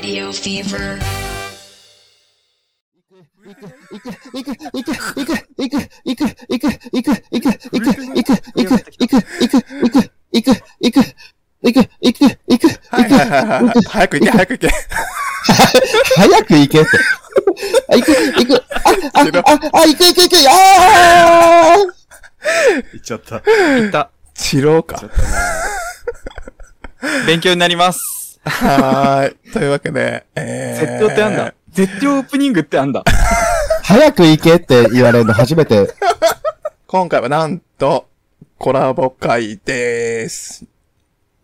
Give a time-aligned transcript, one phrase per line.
[0.00, 0.96] Radio Fever.
[13.88, 14.68] 早く行け、早く行け。
[16.14, 16.90] 早く行けって。
[17.88, 21.98] あ、行く、行く、あ、あ、あ、行く、行く、行く、あー
[22.92, 23.40] 行っちゃった。
[23.40, 24.10] 行った。
[24.34, 25.02] 散ろうか。
[27.26, 28.17] 勉強になります。
[28.48, 29.52] はーい。
[29.52, 31.54] というわけで、えー、絶叫ってあんだ。
[31.70, 33.04] 絶叫オープニングってあんだ。
[33.82, 35.88] 早く行けって言われるの初めて。
[36.86, 38.08] 今回はなんと、
[38.58, 40.64] コラボ会です。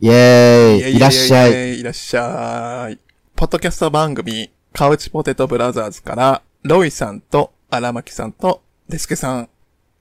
[0.00, 1.76] イェーイ、いらっしゃい。
[1.76, 1.80] い。
[1.80, 2.98] いらっしゃい。
[3.36, 9.48] ポッドキャスト番組、カウチポテトブラザーズから、ロイさんと荒牧さんとデスケさん。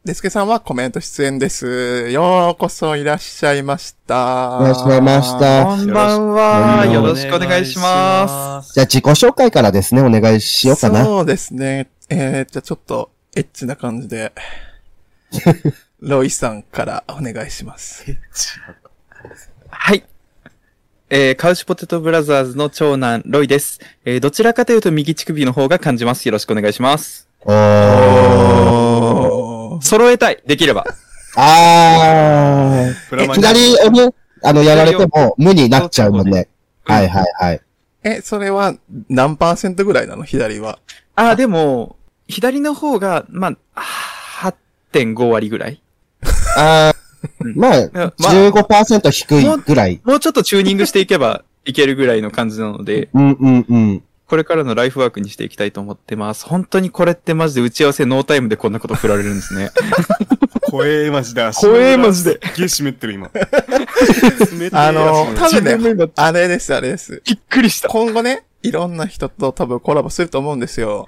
[0.05, 2.09] デスケさんはコメント出演です。
[2.11, 4.59] ようこそいらっしゃいました。
[4.61, 6.85] いらっしゃいましたこんばんは。
[6.87, 8.73] よろしくお願いします。
[8.73, 11.05] じゃあ自己紹介からですね、お願いしようかな。
[11.05, 11.89] そうですね。
[12.09, 14.33] えー、じゃあちょっと、エッチな感じで、
[16.01, 18.03] ロイさんからお願いします。
[19.69, 20.03] はい。
[21.09, 23.79] えー、カウチポテトブラザーズの長男、ロイです。
[24.03, 26.25] えー、どちらかというと右乳首の方が感じます。
[26.25, 27.29] よろしくお願いします。
[27.45, 29.02] おー。
[29.81, 30.85] 揃えたいできれば。
[31.35, 33.09] あー。
[33.09, 36.49] プラマイ左をね、あの、やられても無になっちゃうもんね。
[36.83, 37.61] はいはいはい。
[38.03, 38.75] え、それは
[39.09, 40.23] 何パーセントぐらいなの？
[40.23, 40.79] 左は。
[41.15, 41.95] あー、でも、
[42.27, 43.81] 左の方が、まあ、
[44.91, 45.81] 8.5割ぐらい。
[46.57, 50.01] あー、まあ、まあ15%低いぐらい。
[50.03, 54.03] もうちょっとチューニングしていけばいけるぐらいの感じなので、うんうんうん。
[54.33, 56.47] これからのライフワークにしていきたいと思ってます。
[56.47, 59.69] 本当にこれってマジで打ち合わせノータイムでこんなこと振られるんですね。
[60.71, 61.51] 怖え、マジで。
[61.53, 62.31] 怖えマジで。
[62.31, 63.29] すっげえ湿ってる、 今。
[64.71, 67.21] あの、多足分ね、あれです、あれです。
[67.23, 67.89] びっくりした。
[67.89, 71.05] 今後ね、いろんな人と多分コラボすると思うんですよ。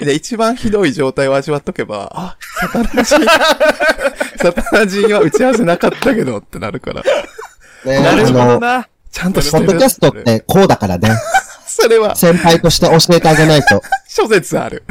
[0.00, 3.26] で、一番ひどい状態を味わっとけば、あ、サタラジー、
[4.40, 7.02] サタラジーは打ち合わせなかったけどってなるから、
[7.84, 8.88] ねなるほどな。
[9.10, 9.66] ちゃんとしてる。
[9.66, 11.10] ポッドキャストってこうだからね。
[11.66, 13.82] それは、先輩として教えてあげないと。
[14.08, 14.84] 諸説ある。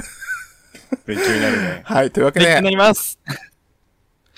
[1.06, 1.82] 勉強になるね。
[1.86, 3.20] はい、というわけで、勉強になよります。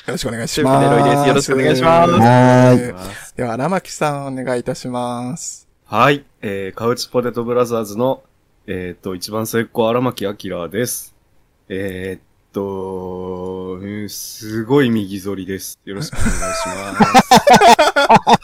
[0.08, 0.90] ろしくお願いします。
[0.90, 3.38] でロイですよろしくお願いしますはーい。
[3.38, 5.68] では、荒牧さんお願いいたします。
[5.86, 6.26] はい。
[6.42, 8.24] えー、カウチポテトブラザーズの、
[8.68, 11.16] えっ、と、一番末っ子、荒牧明です。
[11.70, 15.80] えー、っと、うんすごい右反りです。
[15.86, 18.40] よろしくお願いします。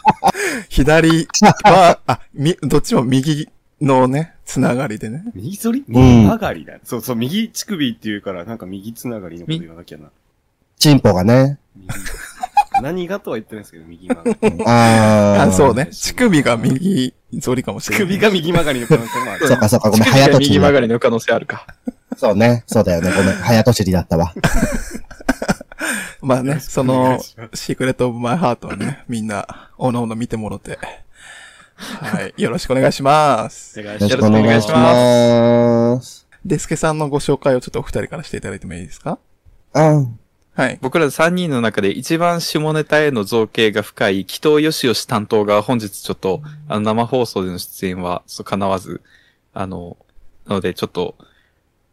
[0.68, 1.28] 左
[1.64, 3.48] は、あ、み、どっちも右
[3.80, 5.24] のね、つながりでね。
[5.34, 5.80] 右反り？
[5.80, 10.10] ん右曲がりだ、そうそう、右乳首っていうから、なんか右つながりのこと言わなきゃな。
[10.78, 11.58] チンポがね。
[11.76, 11.88] 右
[12.82, 14.64] 何がとは言ってないですけど、右曲がり。
[14.66, 15.48] あー。
[15.48, 15.88] あ、そうね。
[15.90, 18.06] 乳首が右反りかもしれない。
[18.06, 19.48] 首が右曲がりの可能性もある。
[19.48, 21.66] そうかそうか、ごめん、乳首が右早とちりだ曲がりの可能性あるか。
[22.16, 22.64] そうね。
[22.66, 23.12] そうだよね。
[23.14, 24.34] ごめん、早とちりだったわ。
[26.22, 27.18] まあね、その
[27.54, 30.78] シークレットオブマイハートはね、みんな、おのおの見てもろて。
[31.80, 32.34] はい。
[32.36, 33.80] よろしくお願いします。
[33.80, 34.42] お願いよろしくおします。
[34.42, 36.26] 願いします。
[36.44, 39.18] デスケさんのご紹介をちょっとお二人からしていただいてもいいですか？
[39.72, 40.04] あ
[40.54, 40.78] はい。
[40.82, 49.00] 僕ら3人の中で一番下ネタへの造形が深い、祈祷よしよし担当が本日ちょっと、あの生放送での出演は、そう、叶わず、
[49.54, 49.96] あの、
[50.46, 51.14] なのでちょっと、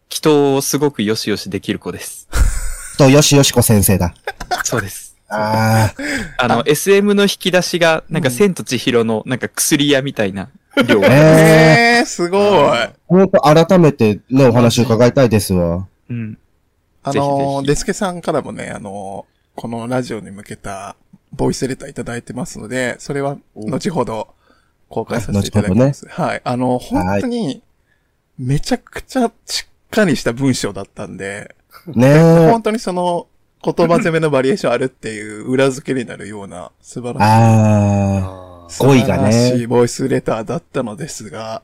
[0.09, 2.28] 祈祷をすごくよしよしできる子です。
[2.98, 4.14] と、よしよしこ先生だ。
[4.64, 5.06] そうです。
[5.30, 5.94] あ
[6.38, 6.44] あ。
[6.44, 10.50] あの、SM の引き出しが、なんか、千と千尋の、なんか薬屋みたいな
[10.84, 11.02] 量。
[11.06, 12.42] ええー、すごい。
[12.42, 15.88] ー、ほんと改めてね、お話伺いたいですわ。
[16.10, 16.38] うん。
[17.04, 20.96] あの、ひデスケさんからもね、あの、このラジオに向けた
[21.34, 24.30] ボイスレターいただいてますので、それは後ほど
[24.90, 26.08] 公開させていただきます。
[26.10, 26.42] はい。
[26.44, 27.64] あの、本当に、
[28.38, 31.56] めちゃくちゃしっかりした文章だったんで、
[31.88, 32.51] ねえ。
[32.51, 33.28] 本当にその
[33.63, 37.31] 言葉攻めのバリエーションあるっていう裏付けになるような素晴らしい。
[37.31, 38.83] ああ。
[38.86, 41.63] 語彙がね素晴らしいボイスレターだったのですが、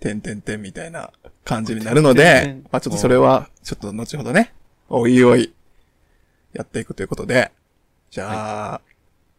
[0.00, 1.10] てんてんてんみたいな
[1.44, 4.52] 感じになるのでん、まあちょっとそれは、ちょっと後ほどね、
[4.88, 5.54] おいおい、
[6.52, 7.52] やっていくということで、
[8.10, 8.80] じゃあ、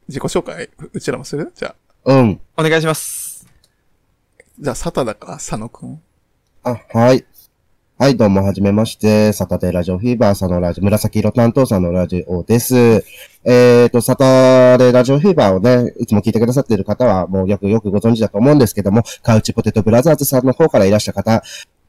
[0.08, 1.52] 自己紹介、ううちらもする？
[1.56, 1.76] じゃ
[2.06, 2.42] あ、うん。
[2.56, 3.48] お願いします。
[4.60, 6.02] じゃあ、サタだか、佐野くん。
[6.64, 7.26] あ、はい。
[8.04, 9.32] はい、どうも、はじめまして。
[9.32, 13.06] サタデーラジオフィーバーさんのラジオ、紫色担当さんのラジオです。
[13.46, 21.44] えっ、と、サタデーラジオフィーバーをね、いつも聞いてくださっている方は、もうよくよくご存知だと思うんですけども、カウチポテトブラザーズさんの方からいらした方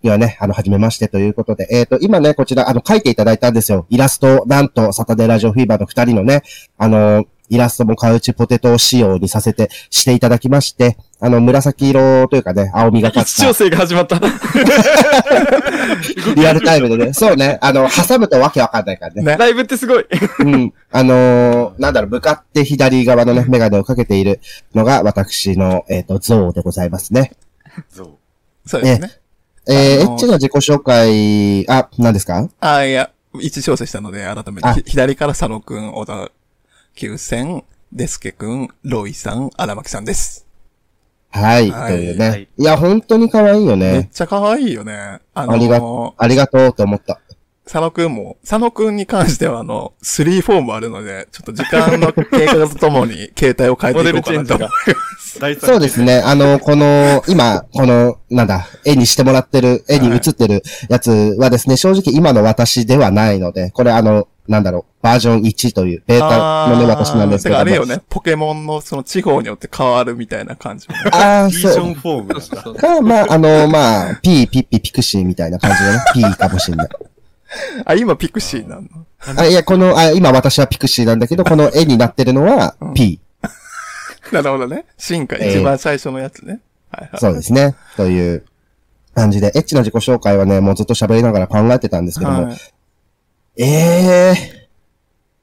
[0.04, 3.84] にはね、あの、はじめましてということで、えっ、と、今ね、こちら、あの、書いていただいたんですよ。
[3.90, 6.44] イラスト、なんと、サタデーラジオフィーバーの二人のね、
[6.78, 14.18] あの、イラストもカウチポテト仕様にさせて、していただきまして、あの、紫色というかね、青みがかっ一調整が始まった。
[14.18, 14.28] た、
[16.34, 19.22] リアルタイムでね、そうね、あの、挟むとわけわかんないからね。
[19.22, 19.36] ね。
[19.38, 20.04] ライブってすごい。
[20.40, 20.72] うん。
[20.90, 24.40] あのーなんだろう、向かって左側のね、メガネをかけている
[24.74, 27.32] のが、私の、えっ、と、像でございますね。
[27.90, 28.08] そう。
[28.66, 29.10] そうですね。
[29.66, 32.48] えー、あのーエッチの自己紹介、あ、何ですか？
[32.60, 33.10] あ、いや、
[33.40, 36.30] 一調整したので、改めて左から佐野くん、小田
[36.94, 40.46] 急線、デスケくん、ロイさん、荒牧さんです。
[41.30, 42.28] はい、はいというね。
[42.28, 44.08] はいいや、本当に可愛いよめっね。
[44.12, 45.18] ちゃ可愛いよね。
[45.34, 47.20] あありがの、ありがとうと思った。
[47.64, 54.70] 佐野くんも、佐野くんに関しては、あの、3フォームあるので、ちょっと時間の経過とともに、 携帯を変えていこうかなと思いま
[55.18, 55.66] す。
[55.66, 56.22] そうですね。
[56.24, 70.86] あの、この、今、この、なんだ、絵にしてもらってる、絵に写ってるやつはですね、正直今の私ではないので、これあの、なんだろう、バージョン1という、ベータのね、私なんですけどあれよね、ポケモンのその地方によって変わるみたいな感じ。
[71.12, 71.94] ああ、そうビーション。
[71.94, 72.62] フォームなんだ。
[72.62, 76.88] そうまあまあ、あの、まあ、ピー、ピッピ、ピクシーみたいな感じでね、 ピーかもしれない。
[77.86, 78.88] あ、今ピクシーなの
[79.36, 83.20] あ、いや、この、あ、今私はピクシーなんだけど、この絵になってるのはうん、P。
[84.32, 84.84] なるほどね。
[84.98, 86.60] 進化、えー一番最初のやつね。
[86.90, 87.20] はいはい。
[87.20, 87.74] そうですね。
[87.96, 88.44] という
[89.14, 92.58] 感じで、エッチの自己紹介はね、もうずっと喋りながら考えてたんですけども、はい。
[93.56, 94.68] ええ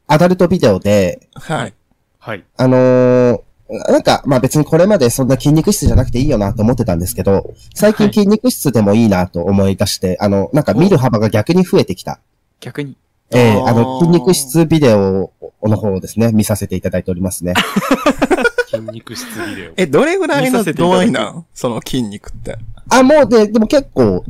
[0.08, 1.74] アダルトビデオで、はい。
[2.20, 2.44] はい。
[2.58, 3.42] あのー
[3.88, 12.20] なんか、まあ別にこれまでそんな筋肉質じゃなくていいよなと思ってたんですけど、最近はい筋肉質でもいいなと思い出して、あの、なんか見る幅が逆に増えてきた。
[12.60, 12.98] 逆に？
[13.34, 15.32] ええあーあの、筋肉質ビデオ
[15.64, 17.54] の方をですね、見させていただいておりますね。
[18.70, 19.72] 筋肉質ビデオ。
[19.78, 21.46] え、どれぐらいの度合いなん？
[21.54, 22.58] その筋肉って。
[22.90, 24.26] あ、もうで、でも結構、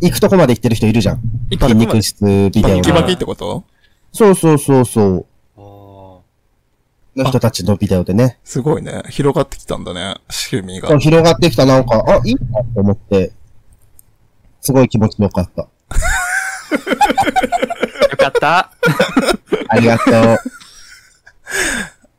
[0.00, 1.20] 行くとこまで行ってる人いるじゃん。
[1.50, 3.64] 筋肉質ビデオのバキバキってこと？
[4.12, 5.26] そうそうそうそう。
[5.56, 8.38] あの人たちのビデオでね。
[8.44, 9.02] すごいね。
[9.08, 10.16] 広がってきたんだね。
[10.52, 10.98] 趣味がそう。
[10.98, 12.40] 広がってきたなんか、あ、いいな
[12.74, 13.32] と思って、
[14.60, 15.62] すごい気持ちよかった。
[15.62, 15.68] よ
[18.16, 18.72] かった。
[19.68, 20.14] ありがとう。
[20.14, 20.38] よ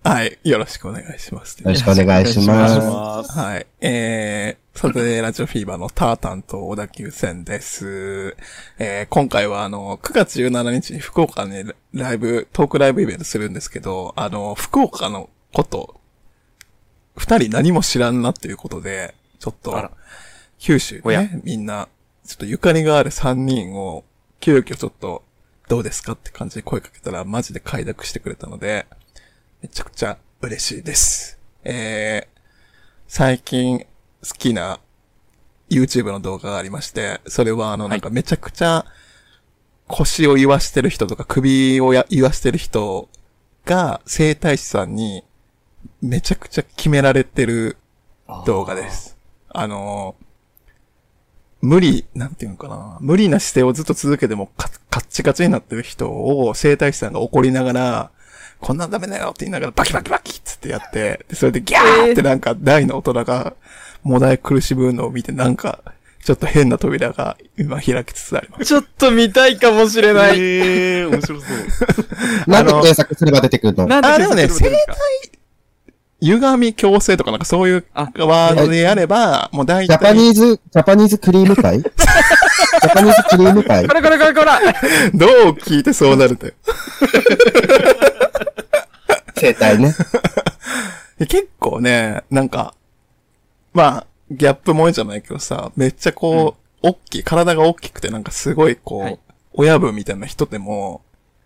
[0.04, 0.40] はい。
[0.44, 1.64] よろしくお願いします。
[1.64, 2.48] ろしくお願いします。
[2.48, 3.32] 願いします。
[3.38, 3.68] はい。
[3.82, 8.36] えー、サタデーラジオフィーバーのタータンと小田急線です。
[8.80, 16.00] えー、今回はあの、9月17日に福岡にライブ、トークライブイベントするんですけど、あの、福岡のこと、
[17.16, 19.92] 二人何も知らんなっていうことで、ちょっと
[20.58, 21.88] 九州ね、みんな、
[22.26, 24.04] ちょっとゆかりがある三人を、
[24.40, 25.24] 急遽ちょっと、
[25.68, 28.88] どうですかって感じで声かけたら、マジで快諾してくれたので、
[29.62, 31.38] めちゃくちゃ嬉しいです。
[31.64, 32.40] えー、
[33.08, 33.86] 最近
[34.24, 34.80] 好きな
[35.70, 38.86] YouTube の動画がありまして、それはあの、なんかめちゃくちゃ
[39.88, 43.10] 腰を言わしてる人とか首をや言わしてる人
[43.66, 45.24] が整体師さんに
[46.02, 47.78] めちゃくちゃ決められてる
[48.46, 49.18] 動画です。
[49.50, 50.32] あのー
[51.62, 52.98] 無理、なんていうのかな。
[53.02, 58.12] 無理な姿勢をずっと続けてもカカッチカチになってる人を整体師さんが怒りながら、
[58.62, 63.56] こんなんダメだよって言いながらバキバキバキっつってやって、でそれでギャーってなんか大の大人が
[64.04, 65.82] もだえ苦しむのを見てなんか、
[66.24, 68.66] ちょっと変な扉が今開きつつあります。
[68.66, 70.40] ちょっと見たいかもしれない。
[70.40, 72.50] ええー、面白そう。
[72.50, 73.88] なんで検索すれば出てくるの？
[73.88, 74.94] なんであでもね検索するんですか
[76.22, 86.54] 歪み矯正とかなんかそういうあワードでやれば、もう大ジャパ体、ニーズ、ジャパニーズクリームパイ ジャパニーズクリームパイこれこれこれこれどう聞いてそうなるって。
[89.42, 89.94] 生態ね。
[91.20, 92.76] で 結構ね、なんか、
[93.74, 99.20] まあ、ギャップ萌えじゃないけどさ、めっちゃこう、大きい、体が大きくてなんかすごいこう、はい
[99.54, 101.02] 親分みたいな人でも、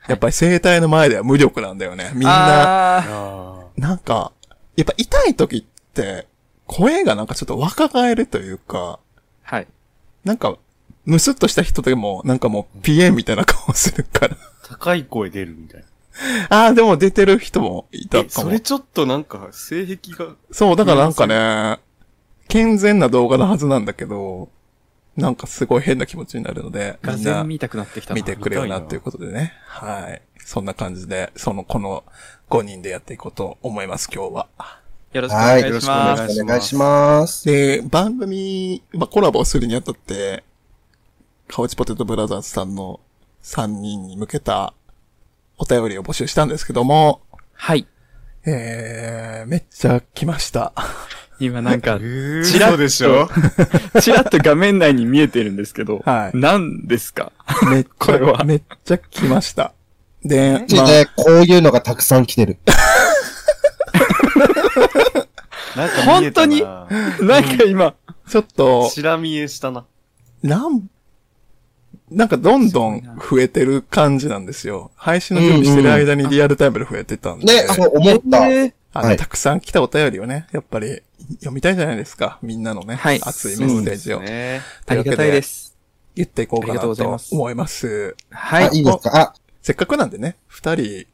[0.07, 2.11] やっぱり生体の前では無力なんだよね。
[2.13, 4.31] みんな、なんか、
[4.75, 5.61] やっぱ痛い時っ
[5.93, 6.27] て、
[6.67, 9.67] 声がなんかちょっと若返るというか、ーはい。
[10.23, 10.57] なんか、
[11.05, 14.35] ムスッとした人でも、なんかもう、ピエンみたいな顔するから。
[14.35, 14.37] ー
[14.67, 15.87] 高い声出るみたいな。
[16.49, 18.59] ああ、でも出てる人もいたえ、かもそれ。
[18.59, 21.79] ちょっとなんか、性癖が、そう、だからなんかね、
[22.47, 24.49] 健全な動画のはずなんだけど、
[25.17, 28.15] なんかすごい変な気持ちになるので、み画んな然見たくなってきたな。
[28.15, 29.53] 見てくれよななっていうことでね。
[29.67, 30.21] はい。
[30.37, 32.03] そんな感じで、その、この
[32.49, 34.47] 5人でやっていこうと思います、今日は。
[35.13, 35.61] よろしくおはい。
[35.61, 36.27] 願いよろしくおします。
[36.27, 37.45] 願いお願いします。
[37.45, 40.43] で、番組、まあ、コラボをするにあたって、
[41.47, 42.99] カウチポテトブラザーズさんの
[43.43, 44.73] 3人に向けた
[45.57, 47.21] お便りを募集したんですけども、
[47.53, 47.87] はい。
[48.45, 50.73] えー、めっちゃ来ました。
[51.39, 53.29] 今なんか え、ー、ちらっとそうでしょ？
[54.01, 57.31] ちらっと画面内に見えてるんですけど、はい何ですか？
[57.69, 59.73] めっちこれはゃ、めっちゃ来ました。
[60.23, 62.57] で、まあ、で、こういうのがたくさん来てる。
[65.75, 66.87] なんか見えたな
[67.21, 67.93] なんか今、
[68.29, 69.85] ちょっと、チラ見えしたな。
[70.41, 70.89] なん、
[72.11, 74.91] なんかどんどん増えてる感じなんですよ。
[74.95, 77.45] 配信の準備してる間にリアルタイムで増えてたんで。
[77.45, 78.47] ね、そう思った。
[78.47, 81.01] えーあの、はいたくさん来たお便りをね、やっぱり
[81.39, 82.39] 読みたいじゃないですか。
[82.41, 84.61] みんなのね、はい熱いメッセージをね。
[84.87, 85.75] ありがたいです。
[86.15, 88.15] 言っていこうかなありがとうございとます思います。
[88.31, 88.69] はいあ、。
[88.71, 89.19] いいですか？
[89.19, 91.05] あ、せっかくなんでね、二人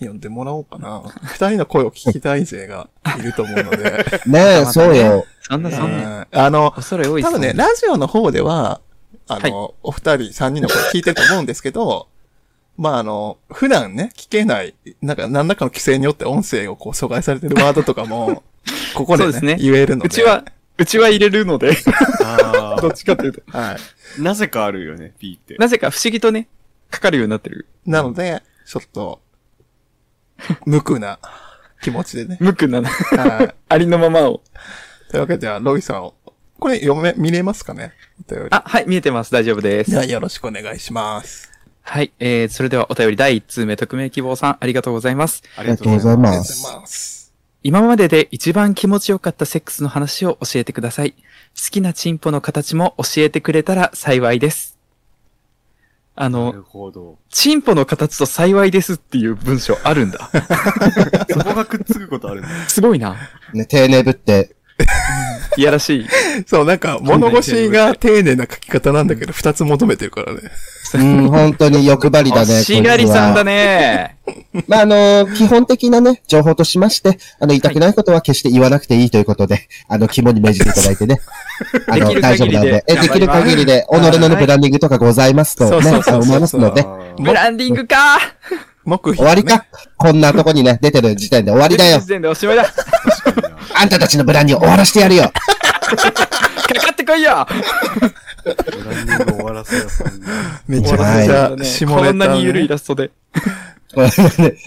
[0.00, 1.02] 読んでもらおうかな。
[1.22, 4.04] 二人の声を聞きたい勢がいると思うので。
[4.26, 5.24] ねえ、そうよ。
[5.42, 6.18] そんなそんな。
[6.18, 6.80] うんあの、多
[7.30, 8.80] 分ね、ラジオの方では、
[9.28, 12.08] あの、お二人、三人の声聞いてると思うんですけど、
[12.76, 18.42] まああの、普段ね、聞けない、なんか何らかの規制によって音声をこう阻害されてるワードとかも、
[18.94, 20.06] ここでねそうですね言えるので。
[20.06, 20.44] うちは、
[20.78, 21.76] うちは入れるので、
[22.24, 23.42] あ どっちかというと。
[23.46, 23.76] はい。
[24.18, 25.56] ーなぜかあるよね、P って。
[25.56, 26.48] なぜか不思議とね、
[26.90, 27.66] かかるようになってる。
[27.86, 29.20] なので、ちょっと、
[30.66, 31.18] 無垢な
[31.82, 32.38] 気持ちでね。
[32.40, 33.54] 無垢な、はい。
[33.68, 34.42] ありのままを。
[35.10, 36.14] というわけで、ロイさんを、
[36.62, 37.92] これ読め、見れますかね？
[38.28, 38.48] お便り。
[38.52, 39.32] あ、はい、見えてます。
[39.32, 40.00] 大丈夫ですじゃ。
[40.00, 41.50] あよろしくお願いします。
[41.80, 45.42] はい、えー、それではお便り第1通目、匿名希望さん、ありがとうございます。
[45.56, 46.62] あありがとうございありがとうごます。
[46.62, 47.34] ざいます。
[47.64, 51.12] 今までで一番気持ちよかったセックスの話を教えてください。
[51.12, 54.78] 好きなチンポの形も教えてくれたら幸いです。
[56.14, 56.64] あの。
[57.28, 60.30] チンポの形と幸いですっていう文章あるんだ。
[61.28, 62.48] そこがくっつくことあるんだ。
[62.70, 63.16] すごいな。
[63.52, 64.54] ね、丁寧ぶって。
[65.56, 66.06] いやらしい。
[66.46, 70.40] そう、なんか、物腰が丁寧な書き方なんだけど、二つ求めてるからね。
[70.94, 72.52] うん、本当に欲張りだね。
[72.52, 73.52] 欲しがりさんだね。
[73.52, 74.16] ね。
[74.68, 81.20] まあ、あの、基本的なね、情報としまして、あの、言いたくないことは決して言わなくていいということで、あの、肝に銘じていただいてね。
[81.88, 82.84] あの、大丈夫なんで。
[82.86, 86.84] え、できる限りで、己のねブランディングとかございますとね、思いますので、
[87.18, 88.18] ブランディングか
[88.84, 89.16] 目標、ね。
[89.16, 89.64] 終わりか。
[89.96, 92.08] こんなとこにね、出てる時点で終わりだよ時。
[92.08, 92.66] 点でおしまいだ。
[93.74, 95.32] あんたたちのブランディング終わらしてやるよ。
[95.92, 97.46] かってこいよ
[98.44, 98.56] ブラ
[99.02, 100.62] ンディング終わらせよ、そんな。
[100.66, 101.66] めちゃくちゃ下ネタ、ね。
[101.86, 103.10] こんなに緩いイラストで。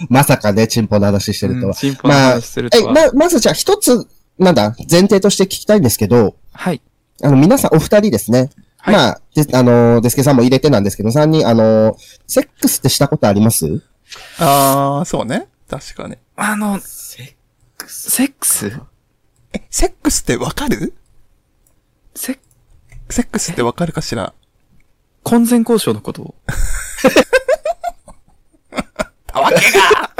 [0.08, 1.74] まさかね、チンポの話してるとは。
[1.74, 2.92] チンポのまあ、話するとえ、は。
[2.92, 4.06] ま、まずじゃあ一つ、
[4.38, 6.80] なんだ、前提として聞きたいんですけど、はい。
[7.22, 8.50] あの、皆さんお二人ですね。
[8.78, 11.96] はいまあ、で、あの、デスケさんも入れてなんですけど、三人、あの、
[12.28, 13.82] セックスってしたことあります？
[14.38, 15.48] あー、そうね。
[15.68, 16.16] 確かに。
[16.36, 17.34] あの、セッ
[17.76, 18.10] クス？
[18.10, 18.70] セックス？
[19.56, 20.92] え、セックスってわかる？
[22.14, 22.38] セッ、
[23.08, 24.34] セックスってわかるかしら？
[25.22, 26.22] 婚前交渉のこと？
[26.22, 26.34] を。
[29.26, 30.10] たわけが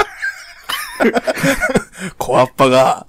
[2.16, 3.06] 小アッパが。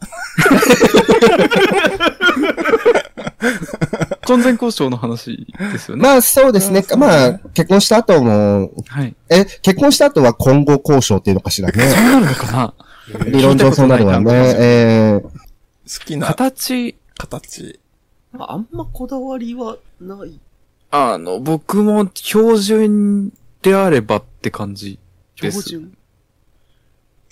[4.25, 6.03] 婚前交渉の話ですよね。
[6.03, 6.84] まあ、そうですね。
[6.98, 9.15] まあ、結婚した後も、はい。
[9.29, 11.93] え、結婚した後は今後交渉っていうのかしらそうね。
[11.93, 12.74] なるのかな？
[13.27, 14.34] 理論上そうなるわね。
[14.60, 15.29] えー、
[15.88, 17.79] 好きな形、形。
[18.38, 20.39] あんまこだわりはない。
[20.91, 25.00] あの、僕も標準であればって感じ
[25.41, 25.62] です。
[25.63, 25.98] 標準？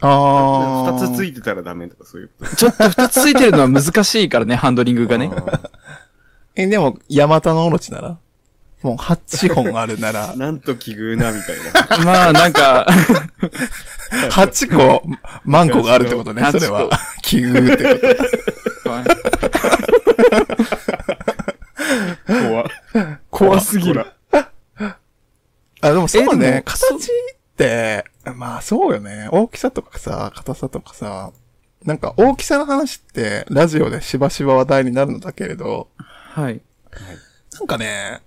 [0.02, 2.56] あ二つついてたらダメとかそういうこと。
[2.56, 5.32] ちょっと二つついてるのは難しいからね、ハンドリングがね。
[6.56, 8.18] え、でも、ヤマタノオロチなら？
[8.86, 11.58] もう8本あるなら、 なんと奇遇な、みたい
[11.98, 12.06] な。
[12.06, 12.86] まあ、なんか、
[14.30, 15.01] 8個、
[15.44, 16.88] 万個があるってことね、8それは。
[17.24, 18.00] 奇遇ってこ
[22.22, 22.27] と。
[22.27, 22.70] 怖
[23.32, 24.06] 怖すぎる。
[25.82, 27.00] あ、でもそうね形っ
[27.58, 29.30] て、まあそうよね。
[29.32, 31.32] 大きさとかさ、硬さとかさ、
[31.84, 36.62] なんか大きさの話って、ラジオでしばしば話題になるのだけれど、はい。
[37.58, 38.22] なんかね、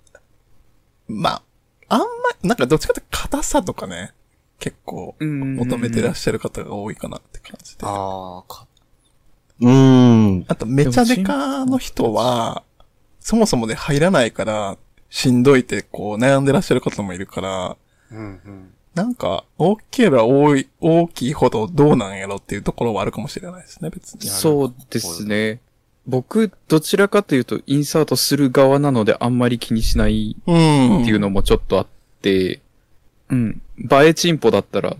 [1.08, 1.42] まあ、
[1.88, 2.06] あんま、
[2.42, 4.12] なんかどっちかって硬さとかね、
[4.58, 7.86] 結構うん求めてらっしゃる方が多いかなって感じで。
[7.86, 8.66] あああ、か。
[9.60, 10.44] うーん。
[10.44, 12.62] と、めちゃデカの人は、
[13.20, 14.76] そもそもで入らないから、
[15.10, 17.76] しんどいってこう悩んでらっしゃる方もいるから、
[18.10, 18.74] うんうん。
[18.94, 24.26] なんか、大きければ多い、大きいほどどうなんやろっていうところはあるかもしれないですね、別に。
[24.28, 25.60] そうですね。
[26.08, 31.02] 僕、どちらかというと、インサートする側なので、あんまり気にしないうん。
[31.02, 31.86] っていうのもちょっとあっ
[32.22, 32.60] て、
[33.28, 33.60] うん。
[33.78, 34.96] 映えチンポだったら、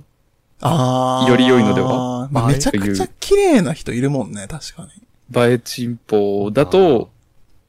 [0.61, 1.31] ああ。
[1.31, 2.29] より良いのでは？
[2.31, 4.87] まあ、めちゃくちゃ綺麗な人いるもんね、確か
[5.33, 5.43] に。
[5.51, 7.11] 映えチンポだと、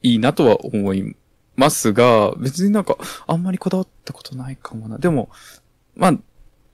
[0.02, 1.16] いいなとは思い
[1.56, 4.98] ますが、別になんか、あんまりこだわったことないかもな。
[4.98, 5.30] でも、
[5.96, 6.14] まあ、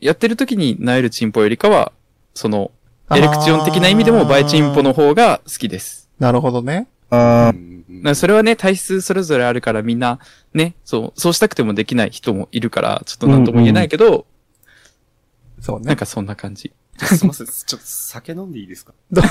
[0.01, 1.93] やってる時になえるチンポよりかは、
[2.35, 2.73] その、
[3.13, 6.06] エレクチオン的な意味でも映えチンポの方が好きです。
[6.19, 6.89] なるほどね。
[7.11, 10.19] あーうんだからそれはね、体質それぞれあるからみんな、
[10.55, 14.27] ね、そう、そうしたくてもできない人もいるから、ちょっとなんとも言えないけど、
[15.61, 15.87] そうね。
[15.87, 16.73] なんかそんな感じ。
[16.99, 17.47] すいません。
[17.47, 18.93] ちょっと酒飲んでいいですか？
[19.11, 19.31] どうぞ。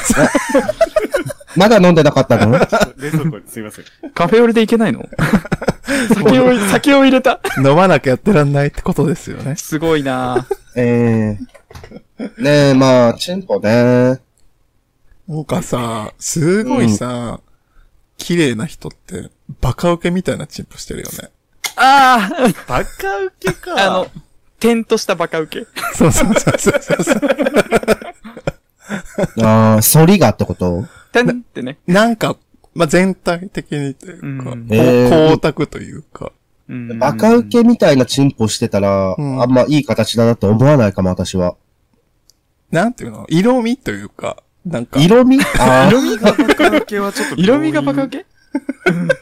[1.57, 2.57] まだ飲んでなかったの？
[2.97, 3.85] 冷蔵庫にすいません。
[4.13, 5.07] カフェオレでいけないの？
[6.13, 7.39] 酒を、酒を入れた？
[7.57, 9.55] 飲まなきゃやってらんないってことですよね。
[9.55, 11.37] すごいなえ
[12.19, 14.19] えねえ、まあ、チンポね。
[15.27, 17.39] なんかさ、すごいさ、
[18.17, 19.29] 綺麗な人って、
[19.61, 21.31] バカウケみたいなチンポしてるよね。
[21.75, 23.73] ああバカウケか。
[23.77, 24.07] あの、
[24.59, 25.67] 点としたバカ受け。
[25.95, 27.19] そうそうそうそうそう。
[29.43, 30.85] ああ、反りがってこと？
[31.11, 31.77] 点ってね。
[31.87, 32.37] なんか、
[32.73, 36.31] まあ、全体的にというか、うん光沢というか。
[36.69, 41.55] うんバカ受けみたいなチンポしてたら、うんあんまいい形だなって思わないかも、私は。
[42.71, 43.25] なんていうの？
[43.29, 45.39] 色味というか、なんか、色味？
[45.59, 47.35] ああ、 色味がバカウケはちょっと。
[47.35, 48.25] 色味がバカ受け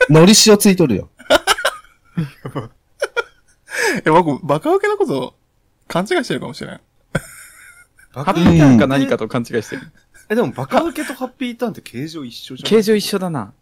[0.09, 1.09] のり塩ついとるよ。
[4.05, 5.35] え、僕、バカウケのこと、
[5.87, 6.79] 勘違いしてるかもしれん。
[8.13, 9.81] バカハッピーターンか何かと勘違いしてる。
[10.29, 12.69] え、でもバカウケとハッピーターンって形状一緒じゃん。
[12.69, 13.53] 形状一緒だな。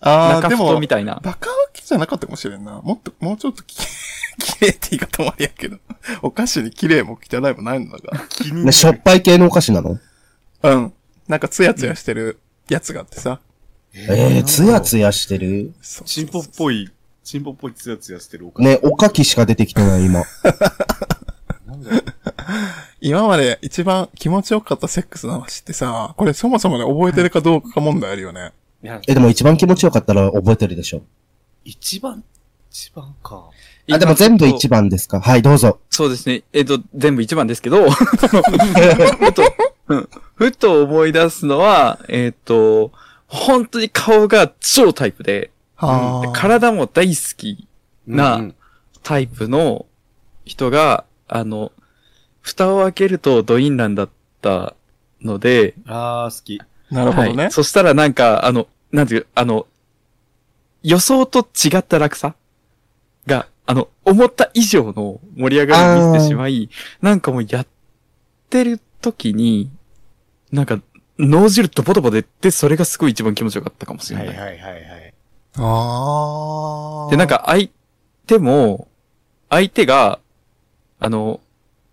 [0.00, 1.20] あー、中でも太み、たいな。
[1.22, 2.80] バカウケじゃなかったかもしれんな。
[2.80, 3.76] もっと、もうちょっとき、
[4.38, 5.76] 綺麗って言い方もありやけど。
[6.22, 8.24] お菓子に綺麗も汚いもないのだが。
[8.52, 9.98] ね、しょっぱい系のお菓子なの？
[10.62, 10.92] うん。
[11.28, 12.38] なんかツヤツヤしてる
[12.68, 13.40] やつがあってさ。
[13.94, 15.72] ええつやつやしてる？
[15.80, 16.90] そうチンポっぽい、
[17.22, 20.22] チンポっぽいツヤツヤしてるお菓ね、おかきしか出てきてない、今。
[21.66, 22.04] なんだろう
[23.00, 28.52] 今まで一番気持ちよかったセックスの話ってさ、これそもそもね、覚えてるかどうか問題あるよね。
[28.82, 31.02] いや、え、でも一番気持ちよかったら覚えてるでしょ。
[31.64, 32.24] 一番、
[32.70, 33.50] 一番か。
[33.90, 35.78] あ、でも全部一番ですかはい、どうぞ。
[35.90, 36.42] そうですね。
[36.52, 39.42] えっと、全部一番ですけど、 ふと、
[39.88, 42.92] うんふと思い出すのは、えっと、
[43.26, 46.32] 本当に顔が超タイプで、はあ。
[46.32, 47.66] 体も大好き
[48.06, 48.54] なうんうん
[49.04, 49.84] タイプの
[50.46, 51.72] 人が、あの、
[52.40, 54.08] 蓋を開けるとドインランだっ
[54.40, 54.74] た
[55.20, 56.60] ので、あー、好き。
[56.90, 57.42] なるほどね。
[57.44, 57.52] はい。
[57.52, 59.66] そしたらなんか、あの、なんていう、あの、
[60.82, 62.34] 予想と違った落差
[63.26, 67.66] が、あの、思った以上の盛り上がりを見せてしまい、なんかもうやっ
[68.48, 68.80] てる
[69.12, 69.70] 時に、
[70.52, 70.80] なんか、
[71.18, 74.28] 脳汁ドボドボ出て、それがすごい一番気持ちよかったかもしれない。
[74.28, 75.14] はいはいはいはい。
[75.56, 77.10] ああ。
[77.10, 77.68] で、なん、か相
[78.26, 78.88] 手も、
[79.50, 80.18] 相手が、
[80.98, 81.40] あの、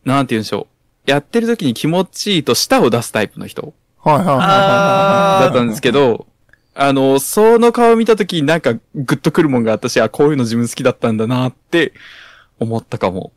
[0.06, 0.68] なんて言うんでしょ
[1.08, 1.12] う。
[1.12, 5.46] やってる時に気持ちいいと舌を出すタイプの人はいはいはいはいはい。
[5.46, 6.28] だったんですけど、
[6.74, 11.94] あの、その顔見た時になんかグッとくるもんがあったし、あ、こういうの自分好きだったんだなって
[12.60, 13.32] 思ったかも。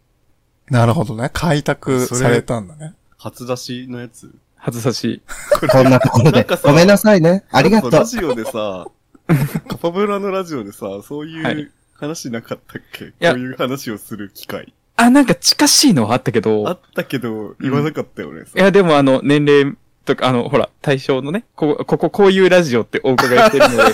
[0.71, 1.31] なるほどね。
[1.33, 2.95] 開拓されたんだね。
[3.25, 4.31] 初出しのやつ？
[4.63, 5.23] 外さし。
[5.73, 7.45] こんなところでごめんなさいね。
[7.51, 8.05] ありがとうラ。
[8.05, 8.87] ジオでさ、
[9.67, 14.75] カパブラのラジオでさ、そうはいいう話なかったっけ、やこういう話をする機会。
[14.97, 18.43] あ、なんか近しいのはあったけあど、ったけど、言わなかったよね。
[18.55, 23.93] いやでもあの、年齢とか、あの、ほら、対象のね、ここ、ここ、こういうラジオってお伺いしてるので、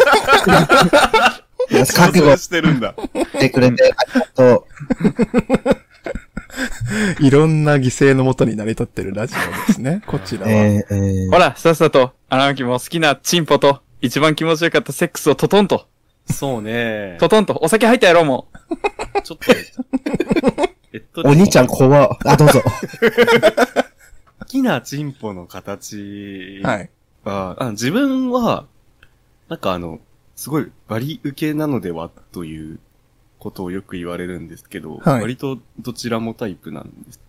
[1.95, 2.97] 覚悟してるんだ。
[3.15, 4.67] してくれてありがと
[7.21, 10.03] いろんな犠牲のもとに成り立ってるラジオですね。
[10.07, 10.45] こちらう。
[10.47, 10.53] は。
[10.53, 15.87] えー、えーほら、さっさと、荒牧も好きなチンポと、一番気持ちよかったセックスをトトンと、
[16.27, 17.17] そうね。
[17.21, 18.49] トトンと、お酒入ったやろ、も
[19.17, 19.23] う。
[19.23, 19.53] ちょっと、
[20.93, 22.63] えっと、お兄ちゃん怖っあ、どうぞ。
[24.39, 26.91] 好きなチンポの形はい。
[27.25, 28.67] は、あ自分は、
[29.49, 30.01] なんかあの、
[30.37, 32.81] すごいバリ受けなのではという
[33.41, 37.21] ことをよく言われるんですけど、はい割とどちらもタイプなんです。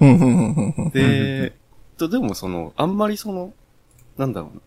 [0.00, 0.90] うんうんうんうんうん。
[0.90, 1.56] で、
[1.96, 3.52] と、でもその、あんまりその、
[4.16, 4.60] なんだろうな。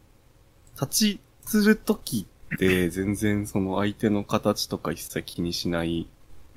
[0.82, 6.08] 立ちするときって全然その相手の形とか一切気にしない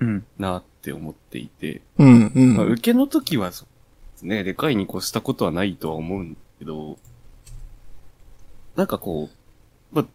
[0.00, 0.24] うん。
[0.38, 2.56] なって思っていて、うんうん。
[2.56, 3.68] まあ、受けの時はそう
[4.14, 6.98] ですね、でかいに越したことはないとは思うんだけど、
[8.74, 9.30] なんかこ
[9.92, 10.06] う、まあ、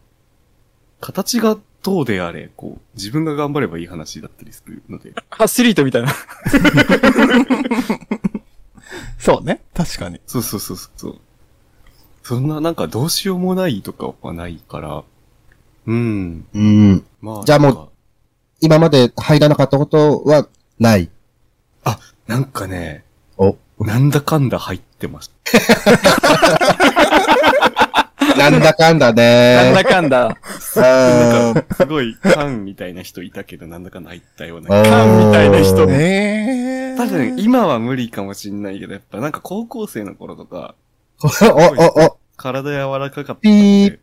[1.00, 6.12] 形がどうであれ、こう、自分が頑張ればいい話だったりするので、アスリートみたいな。
[9.18, 9.62] そうね。
[9.74, 10.20] 確かに。
[10.26, 11.18] そうそうそうそう。
[12.22, 15.04] そんななんかどうしようもないとかはないから、
[15.86, 16.46] うん。
[16.52, 17.04] うん。
[17.20, 17.88] まあ、じゃあもう
[18.60, 20.46] 今まで入らなかったことは
[20.78, 21.10] ない。
[22.30, 23.02] なんかね、
[23.38, 25.32] お、なんだかんだ入ってます。
[28.40, 30.26] なんだかんだなんねだかんだ。
[30.26, 34.68] うんなんか、すごい、カンみたいな人いたけど、なんだかんだ入ったような。
[34.68, 36.96] カンみたいな人ええー。
[36.96, 40.74] 多分、今は無理かもしんないけど、やっぱなんか高校生の頃とか、
[41.22, 43.40] お、お、お、体柔らかかったんで。
[43.40, 43.98] ピー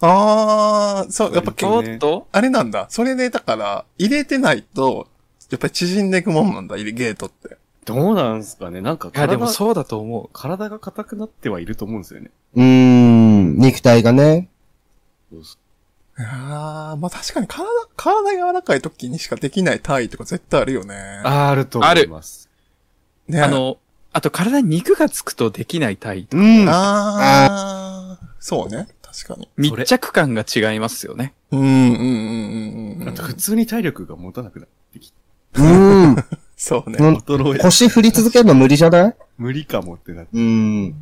[0.00, 2.86] あー、そう、やっぱけおっとあれなんだ。
[2.90, 5.08] それで、だから、入れてないと、
[5.50, 7.56] やっぱり縮んでいくもんなんだ、入れゲートって。
[7.86, 8.80] どうなんすかね？
[8.82, 10.28] なんかいや、で体、もそうだと思う。
[10.32, 12.30] 体が硬くなってはいると思うんですよね。
[12.54, 14.48] うーん、肉体がね。
[15.32, 15.56] そうそ
[16.18, 17.64] ああ、まあ確かに体、
[17.96, 20.94] 体柔らかい時にしかできない体とか絶対あるよね。
[21.24, 22.48] うあると思います。
[23.28, 23.78] ねあ、の、
[24.12, 26.68] あと体に肉がつくとできない体とか、うん。
[26.68, 28.88] ああ、そうね。
[29.02, 29.48] 確かに。
[29.56, 31.34] 密着感が違いますよね。
[31.50, 31.76] うん、うん、うん、
[32.98, 33.08] うんうん。
[33.08, 35.16] あと普通に体力が持たなくなってきて。
[35.54, 36.16] うん。
[36.56, 36.98] そうね。
[37.60, 39.16] 腰振り続けるの無理じゃない？
[39.36, 40.30] 無理かもってなって。
[40.32, 40.94] うん。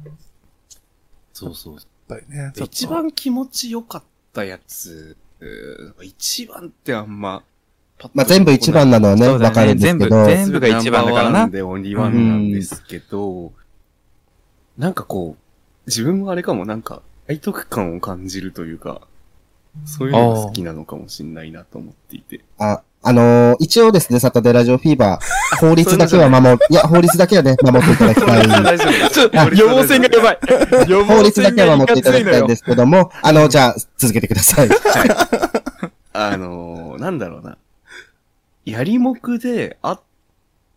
[1.33, 1.75] そうそう。
[1.75, 2.53] やっぱりね。
[2.57, 5.17] 一番気持ちよかったやつ、
[6.03, 7.45] 一番ってあんま、
[8.12, 10.25] まあ、全部一番なのはね、そうだよねわかるんですけど。
[10.27, 13.53] 全部全部が一番だからなでオンリーワンなんですけど、
[14.77, 15.43] なんかこう、
[15.87, 19.03] 自分はあれかもなんか、背徳感を感じるというか、
[19.87, 22.40] そういうのが好きなのかもしんないなと思っていて。
[22.59, 28.49] あ、あのー一応ですね、サタデーラジオフィーバー、 法律だけは守る、いや、法律だけはね、守っていただきたい。
[28.64, 30.38] 大丈夫ちょっと、あ予防線がやばい。
[30.88, 34.69] 予法律だけは守っていただきたいんですけども、 あの、じゃあ、続けてください。
[36.14, 37.59] あのー、なんだろうな。
[38.64, 40.01] やりもくで、あ、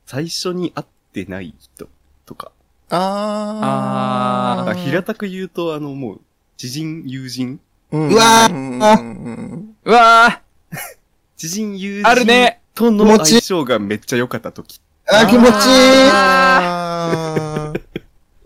[0.06, 1.88] 最初に会ってない人
[2.26, 2.52] とか。
[2.90, 4.72] あー。
[4.72, 6.20] あ平たく言うと、あの、もう、
[6.58, 7.60] 知人、友人
[7.92, 10.42] うんうわーうんうんうわ
[11.38, 12.62] 知人、友ー、人あるね。
[12.74, 14.82] との気持ち相性がめっちゃ良かった時。
[15.08, 15.54] あー、気持ちいい。
[16.12, 17.82] あー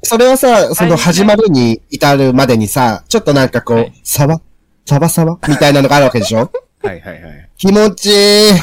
[0.03, 4.41] それはさ、その始まるに至るまでにさ、ちょっとなんかこうはい、サバ
[4.85, 6.51] サバサバみたいなのがあるわけでしょ？
[6.83, 7.49] はいはいはい。
[7.57, 8.53] 気持ちいい。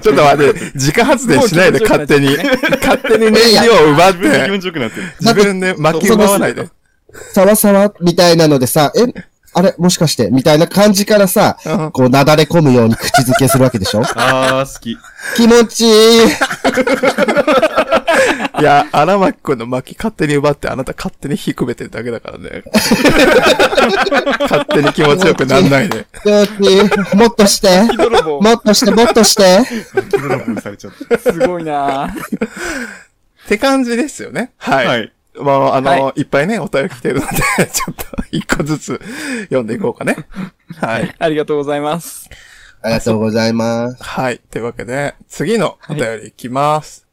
[0.00, 2.38] ちょっと待って、自家発電しないで勝手に。
[2.80, 5.02] 勝手に燃料を奪っ自分で気て、持ちよくなってる。
[5.20, 6.70] 自分で巻き奪わないで。
[7.34, 9.12] サワサワみたいなのでさ、え、
[9.52, 14.02] あれもしかしてみたいな感じからさ、うんこう、なだれ込むように口づけするわけでしょ？
[14.14, 14.96] あー、好き。
[15.36, 15.90] 気持ちいい。
[18.60, 22.62] いや、荒牧くんの巻き勝手に奪って、あなた勝手に火くべてるだけだからね。
[24.40, 26.06] 勝手に気持ちよくなんないで。
[26.22, 27.16] 気持ちいい。
[27.16, 27.86] もっとして。
[27.96, 28.40] 泥棒。
[28.40, 29.62] もっとして、もっとして。
[30.10, 31.18] ドラゴンされちゃった。
[31.32, 32.10] すごいなっ
[33.48, 34.52] て感じですよね。
[34.58, 34.86] はい。
[34.86, 35.12] はい。
[35.34, 37.36] まあ、あの、、はいっぱいね、お便り来てるので、
[37.70, 39.00] ちょっと一個ずつ
[39.44, 40.16] 読んでいこうかね。
[40.80, 41.14] はい。
[41.18, 42.28] ありがとうございます。
[42.82, 44.02] ありがとうございます。
[44.02, 44.40] はい。
[44.50, 47.06] というわけで、次のお便りいきます。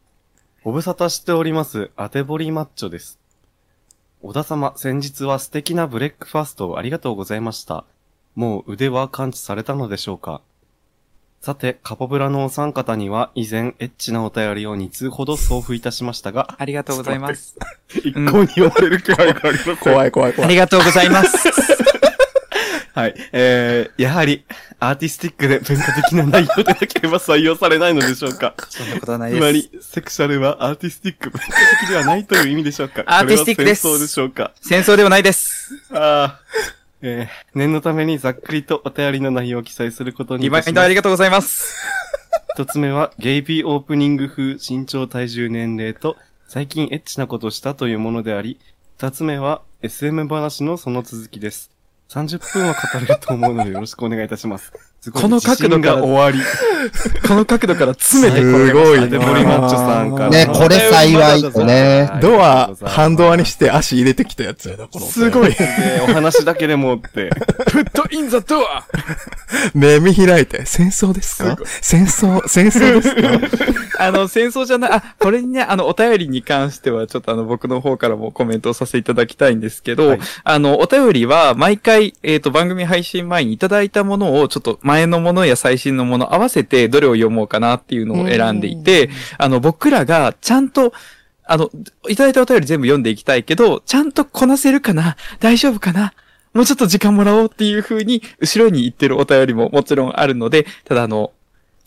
[0.64, 1.92] ご無沙汰しております。
[1.96, 3.20] アテボリマッチョです。
[4.22, 7.86] 小田様、先日は素敵なブレックファストをありがとうございました。
[8.36, 10.42] もう腕は感知されたのでしょうか？
[11.42, 17.56] さて、カポブラのお三方には以前エッチなお便りを2通ほど送付いたしましたが、ありがとうございます。
[17.90, 19.78] 一向に読まれる気配がありません。
[19.78, 20.50] 怖い怖いあ怖い。
[20.52, 21.38] りがとうございます。
[22.94, 23.16] はい。
[23.32, 24.44] えー、やはり、
[24.80, 29.40] アーティスティックで文化的な内容でなければ採用されないのでしょうかそんなことはないです。
[29.40, 31.48] つまり、セクシャルはアーティスティック、文化
[31.80, 35.72] 的ではないという意味でしょうかアーティスティックですこれは戦争でしょうか戦争ではないです。
[35.92, 36.77] ああ。
[37.02, 41.76] えー、念のためにざっくりとお便りの内容を記載することにリマインドありがとうございます。
[42.56, 48.60] 一つ目は、ゲイビーオープニング風身長体重年齢と、最近エッチなことしたというものであり、
[48.98, 51.70] 二つ目は、SM 話のその続きです。
[52.10, 54.74] 30分は語れると思うのでよろしくお願いいたします。
[55.08, 56.40] すごいこの角度が終わり。
[57.28, 60.30] この角度から詰めてすごいアテボリマッチョさんから。
[60.30, 62.10] ねこれ幸いとね。
[62.22, 64.70] ドア、半ドアにして足入れてきたやつ。
[64.70, 65.06] やな、この。
[65.06, 65.50] すごい。
[65.50, 66.02] ね。
[66.04, 67.30] お話だけでもって。
[67.72, 68.84] フットインザドア。
[69.74, 71.58] 目見開いて、戦争ですか？
[71.82, 74.00] 戦争、戦争ですか？
[74.06, 80.20] あの、戦争じゃない、あ、これにね、あの、お便りに関しては、ちょっとあの、僕の方からもコメントをさせていただきたいんですけど、はい。
[80.44, 90.94] あの、お便りは、毎回、えっ、と、番組配信前にいただいたものを、ちょっと前のものや最新のもの合わせて、どれを読もうかなっていうのを選んでいて、あの、僕らが、ちゃんと、
[91.46, 91.70] あの、
[92.10, 95.16] いただいたお便り全部読んでいきたいけど、ちゃんとこなせるかな？
[95.40, 96.14] 大丈夫かな？
[96.54, 101.32] もうちょっと時間もらおうっていう風に、後ろに言ってるお便りももちろんあるので、ただあの、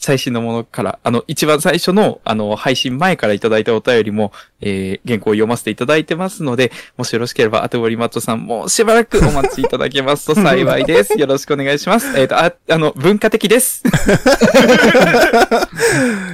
[0.00, 4.32] 最新のものから、あの、一番最初の、あの、配信前からいただいたお便りも、
[4.62, 11.18] えー、原稿を読ませていただいてますので、もしよろしければ、あてぼりマッチョさん、もうしばらくお待ちいただけますと 幸いです。
[11.18, 12.18] よろしくお願いします。
[12.18, 13.82] えっ、と、あ、あの、文化的です。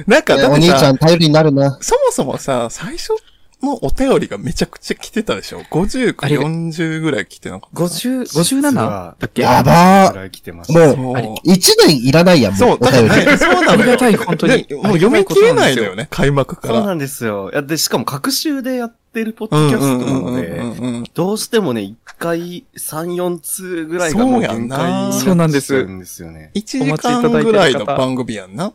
[0.07, 1.77] なんか、お兄ちゃん、頼りになるな。
[1.81, 3.13] そもそもさ、最初
[3.61, 9.41] のお便りがめちゃくちゃ来てたでしょ ?50 かありが40ぐらい来てなかった？50、57だっけ？
[9.41, 10.95] やばーぐらい来てました。
[10.95, 11.35] もう、そう。
[11.43, 13.09] 一年いらないやん、もそうう、お便り。
[13.09, 13.71] だからね、そうなのよ。
[13.71, 16.75] ありがたい本当にでもう読み切れないのよね、開幕から。
[16.75, 17.49] そうなんですよ。
[17.51, 20.35] いや、で、しかも、各週でやってるポッドキャストなの
[21.03, 26.51] で、どうしてもね、一回3、4通ぐらいがもう限界にそうなんですなっちゃうんですよね。
[26.53, 28.73] 1時間ぐらいの番組やんな。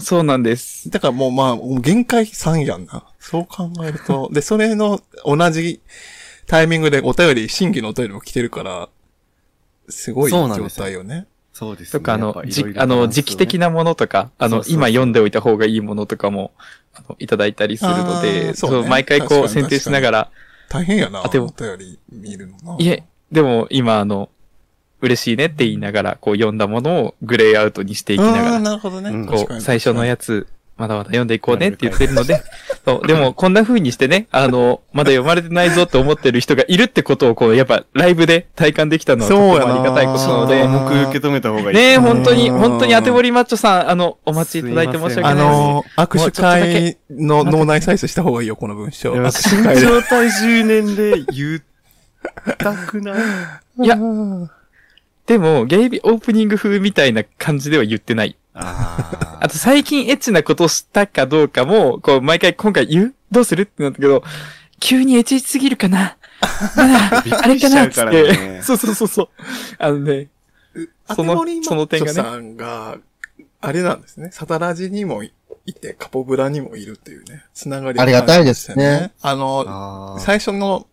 [0.00, 0.88] そうなんです。
[0.90, 3.04] だからもうまあ、もう限界3やんな。
[3.28, 4.30] そう考えると。
[4.32, 5.80] で、それの同じ
[6.46, 8.88] タイミングでお便り、新規のお便りも来てるから、
[9.90, 11.26] すごい状そうなんですよ態よね。
[11.52, 16.52] そうですとか、あの、じ、あなの、時期的なものとか、あの、そうそうそう今読んでおいた方がいいものとかも、
[16.94, 20.30] あの、いただいたりするのあで、ーそうね毎回こう選定しながら、
[20.70, 22.76] 大変やな、あでもお便り見るのな。
[22.78, 24.30] いえ、でも今あの、
[25.02, 29.10] 嬉しいねって言いながら、こう読んだものをグレーアウトにしていきながら、なるほどね。
[29.10, 32.40] うんこう、最初のややつ、まだまだ読んでいこうねって言ってるので、
[32.88, 41.76] そう、でも こんな風にしてね、あの、まだ読まれてないぞって思ってる人がいるってことを、こう、やっぱライブで体感できたのはとてもそうやなありがたいことなので、重く受け止めた方がいい。
[41.76, 45.46] ねえ、本当に、うん本当に当てぼりマッチョさん、あの、お待ちいただいて申し訳なあいです。
[45.46, 49.14] のー、握手会の脳内再生した方がいいよ、この文章。
[49.14, 49.20] 身
[49.80, 53.84] 長体重年齢言ったくない？
[53.84, 53.96] いや
[55.26, 58.36] でも、ゲイビオープニング風みたいな感じでは言ってない。
[58.60, 63.14] ああと最近エッチなことしたかどうかも、こう、毎回今回言う？
[63.30, 63.62] どうする？
[63.62, 64.22] ってなったけど、
[64.80, 66.16] 急にエッチすぎるかな？
[66.76, 67.84] まだ、あれかな？
[67.84, 68.02] って。
[68.04, 68.60] ね。
[68.62, 69.28] そうそうそうそう。
[69.78, 70.28] あのね、
[71.14, 72.22] そのその点がね。
[72.22, 72.98] マッチョさんが、
[73.60, 74.30] あれなんですね。
[74.32, 75.32] サタラジにもい
[75.74, 79.12] て、カポブラにもいるっていうね、つながりありがたいですね。
[79.20, 80.20] あの、あー。
[80.20, 80.86] 最初の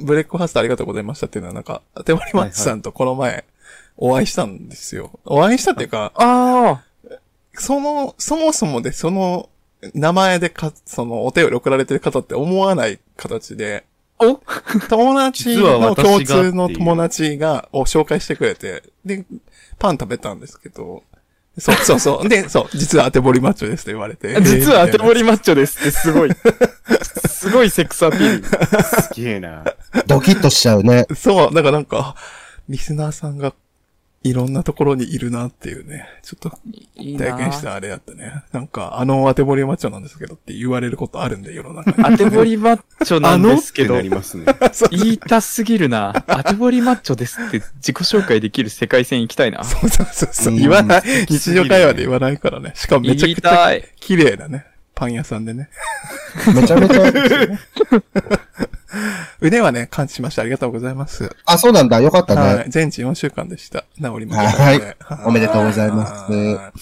[0.00, 3.44] ブレックファーストありがとうございましたっていうのはなんか、あてもりマッチさんとこの前、
[3.96, 5.18] お会いしたんですよ。
[5.24, 6.82] お会いしたっていうか、あ
[7.54, 9.48] その、そもそもでその
[9.94, 13.84] 名前でか、そのお便り送られてる方って思わない形で、
[14.18, 14.40] あ、お？
[14.88, 19.24] 友達の共通の友達が、を紹介してくれて、で、
[19.78, 21.02] パン食べたんですけど、
[21.58, 22.28] そうそうそう。
[22.28, 24.40] で、そう、実は当てぼりマッチョですと言われて。
[24.42, 25.20] 実は当てぼり。
[25.20, 26.30] りマッチョですってすごい。
[27.26, 28.44] すごいセックスアピール。
[28.84, 29.64] すげえな。
[30.06, 31.06] ドキッとしちゃうね。
[31.16, 32.14] そう、だからなんか、
[32.68, 33.52] リスナーさんが
[34.22, 36.58] いろんなところにいるなっていうね、ちょっと
[36.96, 38.44] いい体験したあれやったね。
[38.52, 42.18] なんか、あの当てぼりマッチョなんですけどって言われることあるんで、世の中に。
[42.18, 44.44] 当てぼりマッチョなんですけどありますね。
[44.90, 46.22] 言いたすぎるな。
[46.26, 49.64] 当てぼりマッチョですって自己紹介できる世界線行きたいな。
[49.64, 50.52] そうそうそうそう。
[50.52, 51.02] うん言わない。
[51.26, 52.72] 日常会話で言わないからね。
[52.74, 53.88] しかもめちゃくちゃたい。
[54.00, 54.66] 綺麗なね。
[54.94, 55.70] パン屋さんでね。
[56.54, 57.02] めちゃめちゃ。
[59.40, 60.42] 腕はね、感知しました。
[60.42, 61.34] ありがとうございます。
[61.46, 62.00] あ、そうなんだ。
[62.00, 62.40] よかったね。
[62.40, 62.70] はい。
[62.70, 63.84] 全治4週間でした。
[64.00, 64.62] 治りました。
[64.62, 66.72] はいおめでとうございますはい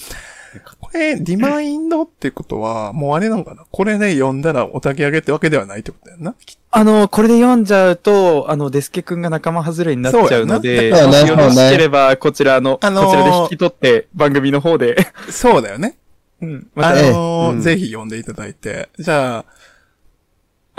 [0.81, 3.65] これ、リマインドってことは、もうあれなんかな？
[3.69, 6.33] これで読んだらおたけ上げってわけではないってことだよな？
[6.71, 14.97] あの、これで読んじゃうと、あの、デスケ君が仲間外れになっちゃうので、よろしければ、こちらの、あのーこちらで引き取って、番組の方で、
[15.29, 15.97] そうだよね。
[16.41, 16.67] うん。
[16.75, 18.89] あまた、ええのーうんぜひ読んでいただいて。
[18.97, 19.45] じゃあ、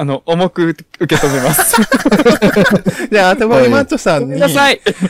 [0.01, 1.77] あの、重く受け止めます。
[3.13, 4.41] じゃあ、アテボリマッチョさんに。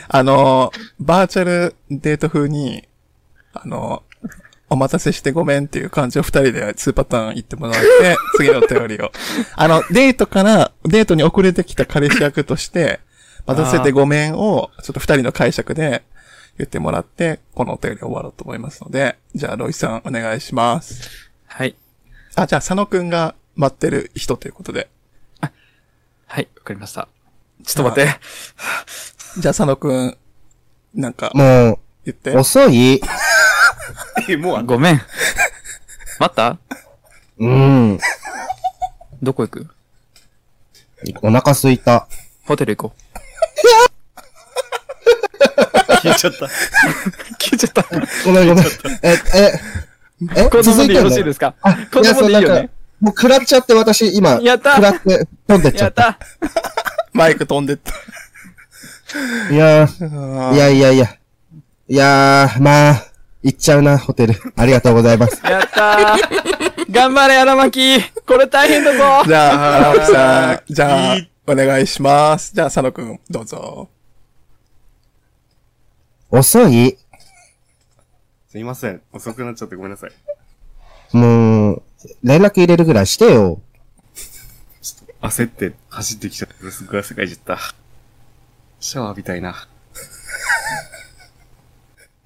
[0.09, 2.85] あのーバーチャルデート風に、
[3.53, 4.29] あのー
[4.67, 9.13] お待たせしてごめんっていう感じを二人で2パターン言ってもらって、 次のお便りを。
[9.55, 12.99] あの、デートから、デートに遅れてきた彼氏役として、
[13.45, 16.03] 待たせてごめんを、ちょっと二人の解釈で
[16.57, 21.29] 言ってもらって、このお便り終わろうと思いますので、じゃあ、ロイさんお願いします。
[21.47, 21.75] はい。
[22.35, 24.89] あ、じゃあ、佐野くんが待ってる人ということで。
[26.27, 27.07] はい、わかりました。
[27.65, 28.19] ちょっと待って。
[29.39, 30.17] じゃあ、佐野くん、
[30.95, 32.39] なんか、も言ってう、。
[32.39, 33.01] 遅い。
[34.29, 35.01] え、もうあごめん。
[36.19, 36.57] 待った？
[37.37, 37.99] うん。
[39.21, 39.67] どこ行く？
[41.21, 42.07] お腹すいた。
[42.45, 42.95] ホテル行こ
[46.01, 46.45] 消え ちゃった。
[46.45, 46.49] う。
[46.49, 47.83] 消えちゃった。
[48.25, 48.65] ごめんごめん。
[49.01, 49.59] え、え、
[50.35, 51.55] え、こんな続いでよろしいですか？
[51.61, 52.69] あ、こんなもんでいいよね？
[53.01, 55.87] もう食らっちゃって私、今、やった食らって飛んでっちゃっ。
[55.87, 56.19] やったた
[57.13, 57.91] マイク飛んでった。
[59.53, 61.17] いやー、いや、やいやいや。
[61.87, 63.03] いやー、まあ、
[63.43, 64.35] 行っちゃうな、ホテル。
[64.55, 65.41] ありがとうございます。
[65.43, 72.53] やったー頑張れ、荒牧これ大変だぞじゃあ、荒木さん、じゃあお願いします。
[72.53, 73.89] じゃあ、佐野くん、どうぞ。
[76.29, 76.97] 遅い？
[78.47, 79.01] すいません。
[79.11, 80.11] 遅くなっちゃってごめんなさい。
[81.17, 81.83] もう、
[82.23, 83.61] 連絡入れるぐらいしてよ。
[85.21, 87.59] 焦って走ってきちゃってすっごい汗かいちゃった。
[88.79, 89.67] シャワー浴びたいな。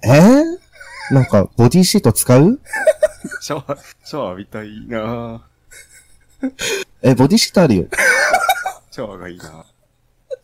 [0.02, 0.08] え？
[0.08, 2.58] ー、なんか、ボディシート使う？
[3.40, 5.42] シャワー、シャワー浴びたいな
[7.02, 7.86] え、ボディシートあるよ。
[8.90, 9.66] シャワーがいいな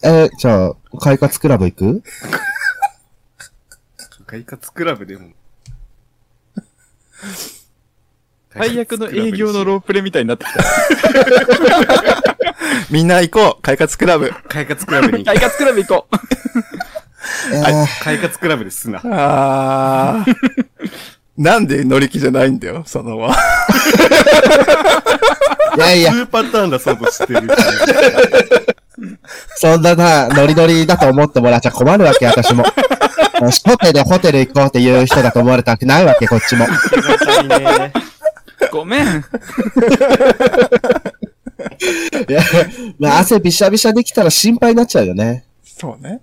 [0.04, 2.02] えじゃあ、快活クラブ行く？
[4.26, 5.30] 快活クラブでも。
[8.54, 10.62] 最悪の営業のロープレみたいになってきた。
[12.90, 14.32] みんな行こう快活クラブ。
[14.48, 16.16] 快活クラブに行 快活クラブ行こう
[17.54, 19.00] えー快活クラブですな。
[19.04, 20.34] あー。
[21.38, 23.34] なんで乗り気じゃないんだよ、そのは。
[25.76, 27.48] いやいや、2パターン出そうとしてる。
[29.56, 32.64] そんなな、ノリノリだと思ってもらっちゃ困るわけ、私も。
[33.64, 36.66] ホテル、ホテル行こうっていう人だと思われたくないわけ、こっちも。
[38.62, 38.68] ね。
[38.72, 39.06] ごめん。
[42.28, 42.42] いや、
[42.98, 45.44] まあ、汗びしゃびしゃできたら心配になっちゃうよね。
[45.62, 46.20] そうね。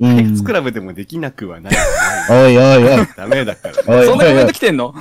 [0.00, 0.42] うんヘッツ。
[0.42, 1.74] クラブでもできなくはない。
[2.30, 3.06] おいおいおい。
[3.16, 3.74] ダメだから。
[3.86, 4.52] おいおいおいそんなコメント。
[4.52, 4.94] 来てんの？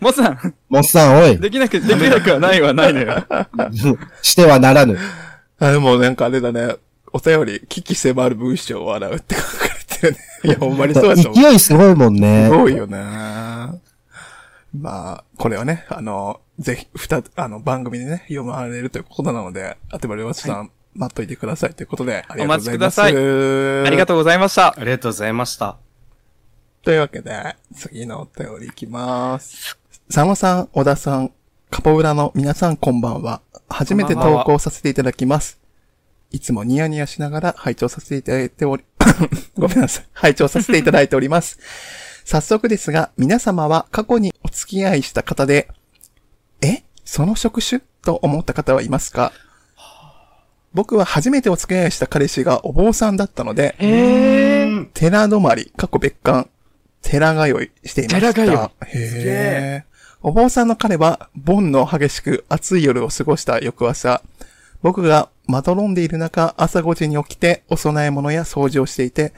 [0.00, 1.38] モスさん、モッさん、おい。
[1.38, 3.24] できなく、できなくはないはないのよ。
[4.22, 4.98] してはならぬ。
[5.58, 6.76] あ、でもなんかあれだね。
[7.12, 10.18] お便り、危機迫る文章を笑うって書かれてるね。
[10.44, 11.42] いや、ほんまにそうだと思う。
[11.42, 12.56] 勢いすごいもんねす。
[12.56, 12.98] ごいよね。
[14.80, 23.00] まあ、これはね、あの、ぜひ、ふた、あの、番組でね、読まれるということなので、あてばりわちさん、待っといてくださいということで、ありがとうございます。
[23.00, 23.30] お待ちくだ
[23.82, 24.74] さいありがとうございました。
[24.78, 25.76] ありがとうございました。
[26.82, 29.76] というわけで、次のお便りいきます。
[30.08, 31.32] 佐野さん、小田さん、
[31.70, 33.42] カポブラの皆さんこんばんは。
[33.68, 35.60] 初めて投稿させていただきます。
[36.30, 38.84] いつもニヤニヤしながら拝聴させていただいており、
[39.58, 40.06] ごめんなさい。
[40.12, 41.58] 拝聴させていただいております。
[42.26, 45.68] 早速ですが、皆様は過去にお付き合いした方で、
[46.60, 47.80] えその職種？
[48.02, 49.30] と思った方はいますか？
[50.74, 53.76] 僕は初めてお付き合いした彼氏がお坊さんだったので。
[54.92, 56.50] 寺泊まり、過去別館、
[57.00, 58.34] 寺通いしていました。
[58.34, 59.84] 寺通いへえ。
[60.20, 64.20] お坊さんの彼は、盆の激しく暑い夜を過ごした翌朝、
[64.82, 69.32] 僕がまどろんでいる中、朝5時に起きてお供え物や掃除をしていて、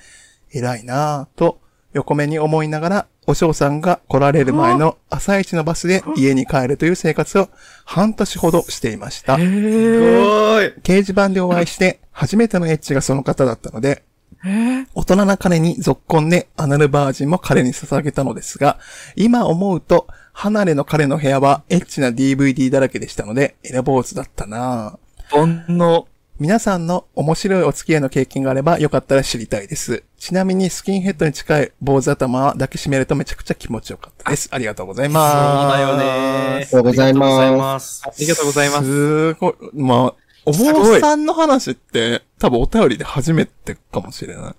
[0.54, 1.60] 偉いなぁと、
[1.92, 7.48] 横目に思いながら、お嬢さんが来られる前の朝一のバスで家に帰るという生活を
[7.84, 9.36] 半年ほどしていました。
[9.36, 10.80] すごーい。
[10.82, 14.02] 掲示板でお会いして、初めてのエッチがその方だったので、
[14.94, 18.78] 大人な彼に続婚でアナルバージンも彼に捧げたのですが、
[19.16, 26.06] 今思うと、離れの彼の部屋はエッチな DVD だらけでしたので、選ぼうずだったなぁ煩悩。
[26.40, 30.04] 皆さんの面白いお付き合いの経験があればよかったら知りたいです。
[30.18, 34.48] ちなみにスキンヘッドに近い坊主頭は抱きしめるとめちゃくちゃ気持ちよかったです。
[34.52, 35.78] ありがとうございそうます。
[35.78, 36.04] だよね。
[36.04, 38.78] ありがとうございますありがとうございます。
[38.78, 38.84] ありがとうございます。
[38.84, 39.54] すごい。
[39.74, 40.14] まあ、
[40.46, 44.54] お坊さんの話って多分お便りで初めてかもしれない。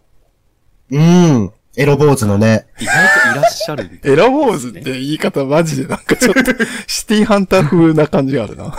[0.96, 1.54] うん。
[1.78, 2.68] エロ坊主のね。
[2.78, 2.96] 意外
[3.34, 4.02] といらっしゃる。
[4.04, 6.44] エラ坊主って言い方マジでなんかちょっと
[6.88, 8.78] シティハンター風な感じがあるな。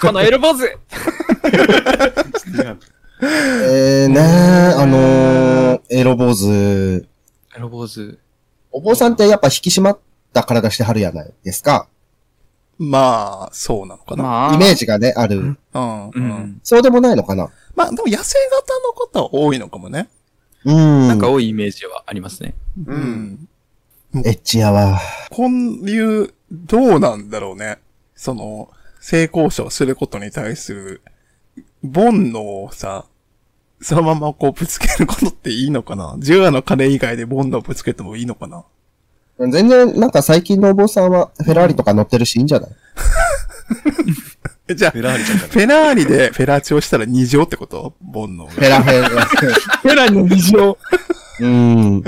[0.00, 0.78] このエルボーズ
[3.20, 4.20] えー、ね
[4.76, 6.46] あのー、エロ坊主。
[7.56, 8.18] エルボーズ。
[8.70, 9.98] お坊さんってやっぱ引き締まっ
[10.32, 11.88] た体してはるやないですか。
[12.78, 14.22] まあ、そうなのかな。
[14.22, 14.54] まあ。
[14.54, 15.38] イメージがね、ある。
[15.38, 16.22] うん、ううん。
[16.28, 16.60] ん。
[16.62, 17.50] そうでもないのかな。
[17.74, 20.08] まあ、でも痩せ型の方は多いのかもね。
[20.64, 21.08] うん。
[21.08, 22.54] なんか多いイメージはありますね。
[22.86, 23.48] ううん
[24.14, 24.18] ん。
[24.24, 25.00] エッチやわ。
[25.30, 27.78] こういう、どうなんだろうね。
[28.14, 28.70] その、
[29.08, 31.00] 性交渉することに対する、
[31.82, 33.06] 煩悩をさ、
[33.80, 36.14] そのままこうぶつけることっていいのかな？
[36.18, 38.64] 十話の金以外で煩悩をぶつけてもいいのかな？
[39.38, 42.70] 全然、なんか最近のお坊さんはフェラーリとか乗ってるしいいんじゃない？
[44.68, 47.94] え、 じゃあ、フェラーリフェラーリでフェラチオしたら二乗ってこと？
[48.12, 48.50] 煩悩が。
[48.50, 49.24] フェラフェラ。
[49.24, 50.76] フェラの二乗。
[51.40, 52.04] うん。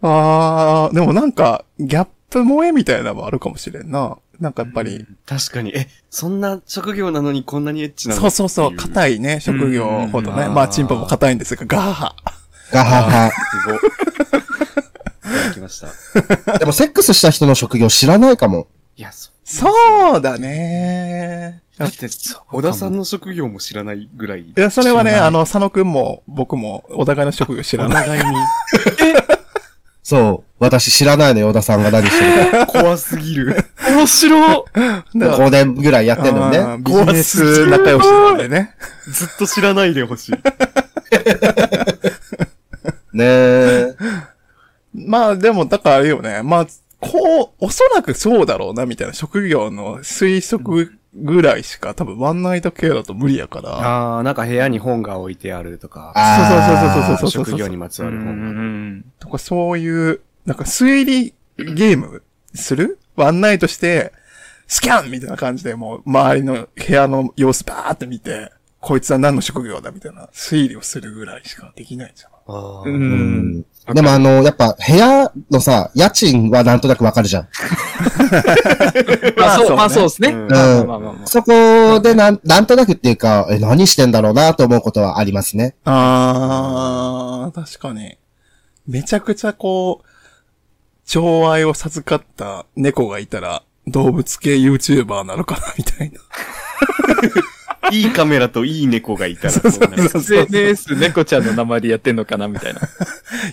[0.00, 4.16] あー、でもなんか、ギャップ萌えみたいなのもあるかもしれんな。
[4.40, 5.76] なんかやっぱり、確かに。
[5.76, 8.20] え、そんな職業なのにこんなにエッチなの？
[8.20, 10.44] そうそうそう、い硬いね、職業ほどね。
[10.46, 12.14] うんまあ、チンポも硬いんですが、ガーハ。
[12.72, 13.30] ガハハ。
[13.30, 13.76] すごい。
[13.76, 13.80] い
[15.42, 15.80] ただきまし
[16.44, 16.58] た。
[16.58, 18.68] でもセックスした人の職業知らないかも。
[18.96, 21.62] いや、そそうだね。
[21.78, 22.08] だって、
[22.50, 24.40] 小田さんの職業も知らないぐらい。
[24.42, 28.08] いや、それはね、あ、の、佐野くんも僕もお互いの職業知らおない。
[28.08, 28.36] 互いに
[30.02, 30.48] そう。
[30.58, 32.66] 私知らないのよ、小田さんが何してるか。
[32.66, 33.64] 怖すぎる。
[33.98, 34.64] 面白
[35.14, 36.78] 5 年ぐらいやってんのにね。
[36.80, 38.74] ビジネス仲良しなんでね。
[39.10, 40.32] ずっと知らないでほしい。
[43.12, 43.94] ねえ。
[44.94, 46.42] まあ、でも、だからあれよね。
[46.42, 46.66] まあ、
[47.00, 53.70] こう、おそらくそうだろうな、みたいな職業の推測ぐらいしか多分ワンナイト系だと無理やから。
[53.70, 59.04] ああ、なんか部屋に本が置いてあるとか、あーそうそうそうそうそう職業にまつわるう本。
[59.20, 62.22] とかそういう、なんか推理ゲーム
[62.62, 62.98] する？
[63.16, 64.12] ワンナイトして、
[64.66, 72.30] スキャンみたいな感じでもう周りの部屋の様子バーって見て、こいつは何の職業だみたいな推理をするぐらいしかできないじゃん。
[72.46, 72.90] あーう。
[72.90, 73.66] うんん。
[73.92, 77.48] でもあの、やっぱ部屋のさ、家賃はなんとなくわかるじゃん。
[79.36, 80.34] まあそう、まあそううですね。
[81.24, 85.74] そこでなん、なんとなくっていうか、え、何してんだろうなと思うことはありますね。
[85.84, 88.16] あー、確かに。
[88.86, 90.07] めちゃくちゃこう、
[91.08, 96.20] 寵愛を授かった猫がいたら、動物系 YouTuber なのかなみたいな。
[97.90, 99.54] いいカメラといい猫がいたら。
[99.54, 102.80] SNS 猫ちゃんの名前でやってんのかなみたいな。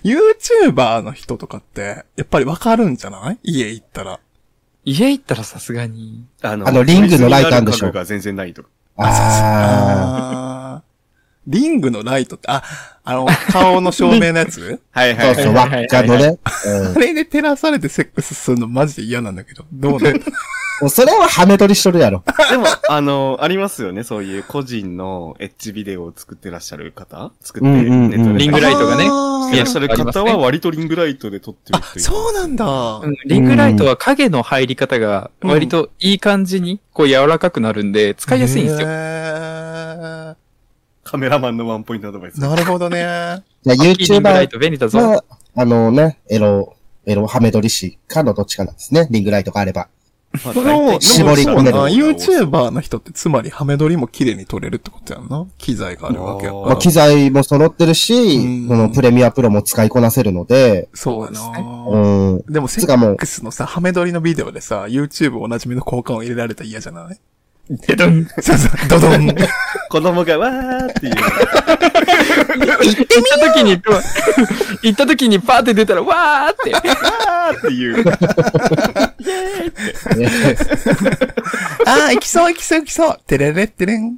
[0.04, 4.20] YouTuber の人とかって、やっぱりわかるんじゃない家行ったら。
[4.84, 6.26] 家行ったらさすがに。
[6.42, 8.70] あのあのリングのライトあんでしょ家が全然ないとか。
[8.98, 10.85] ああー
[11.48, 12.64] リングのライトって、あ、
[13.04, 14.80] あの、顔の照明のやつ？
[14.94, 15.00] あ。
[15.00, 16.38] はいはいそうそう、はいはいはい輪っかのね。
[16.96, 19.66] あれで照らされてセックスするのマジで嫌なんだけど。
[19.72, 20.26] どうなんだ
[20.82, 22.24] もうそれはハメ撮りしとるやろ。
[22.52, 24.04] でも、あの、ありますよね。
[24.04, 27.32] そういう個人のエッジビデオを作ってらっしゃる方？
[27.42, 32.66] 作って、リングライトがねいらっしゃる方は割とリングライトで撮ってるあ人、いるそうなんだ。
[32.66, 38.88] うんリングライトは影の入り方が割といい感じにこう柔らかくなるんで使いやすいんですよ。
[38.90, 40.36] よ。
[41.06, 42.42] カメラマンのワンポイントアドバイス。
[42.42, 43.44] なるほどね。
[43.64, 44.98] YouTuber ト便利だぞ。
[44.98, 45.24] は、
[45.56, 46.76] あのね、エロ、
[47.06, 49.08] エロハメ撮り師かのどっちかなんですね。
[49.12, 49.88] リングライトがあれば。
[50.44, 55.46] まあその、絞り込める YouTuber の人ってつまりハメ撮りも綺麗に撮れるってことやんな。
[55.60, 56.68] 機材があるわけやかあら。
[56.70, 61.40] まあ、機材も揃ってるうしん、このプレミアプロも使いこなせるので、そうやな。
[61.88, 61.98] う
[62.40, 62.44] ん。
[62.52, 67.20] でも、セックスのさ、ハメ撮りのビデオでさ、YouTube おなじみの交換を入れられたら嫌じゃない？
[67.70, 69.36] でどんそうそう、ドドン。
[69.90, 71.16] 子供がわーっていう。
[71.16, 71.22] 行
[73.02, 73.82] った時に、
[74.84, 76.72] 行った時にパーって出たらわーって。
[76.74, 78.06] わーっていう。
[81.88, 83.20] あー、行きそう行きそう行きそう。
[83.26, 84.18] てれれってれん。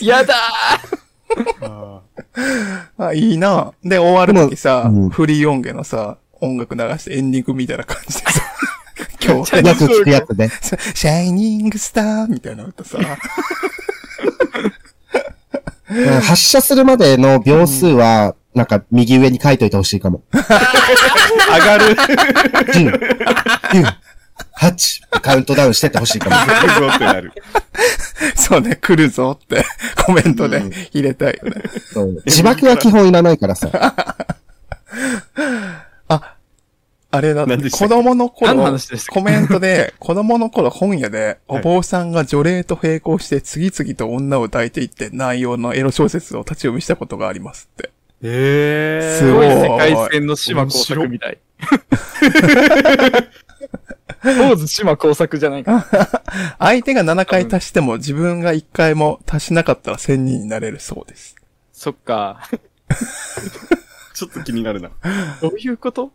[0.00, 0.34] やだ
[2.98, 3.72] あ、いいな。
[3.82, 8.42] で、終わるときさ、フリー音源のさ、音楽流してエンディングみたいな感じでさ、
[9.24, 10.50] 今日、 よく聞くやつね。
[10.94, 13.06] シャイニングスターみたいな歌さ、うん
[16.20, 20.22] 発射するまでの秒数は、なんか右上に書いといてほしいかも。
[20.32, 20.40] 上
[21.58, 21.96] がる。
[21.96, 22.92] 10、
[23.72, 23.94] 9、
[24.56, 26.36] 8、カウントダウンしてってほしいかも。
[26.36, 27.32] 行くぞってなる。
[28.36, 29.64] そうね、来るぞって
[30.04, 30.62] コメントで
[30.92, 31.62] 入れたいよね。
[31.92, 33.68] そう字幕は基本いらないからさ。
[37.10, 37.94] あ、あれだ何でしたっけ？
[37.94, 38.78] 子供の頃何の
[39.10, 47.90] コメントで、 子供の頃本屋で、お坊さんが除霊と並行して次々と女を抱いていって内容のエロ小説を立ち読みしたことがありますって。
[48.22, 51.38] えすごいすごい世界線の島工作みたい。
[54.22, 55.86] ポーズ島工作じゃないか。
[56.60, 61.36] 相手が7回足しても自分が1回も足しなかったら1000人になれるそうです。
[61.72, 62.42] そっか。
[64.14, 64.90] ちょっと気になるな。
[65.40, 66.12] どういうこと？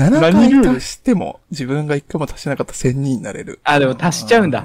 [0.00, 3.60] 7何ルール回足しても自分が1回も足しなかったら1000人になれる。
[3.64, 4.64] あ、でも足しちゃうんだ。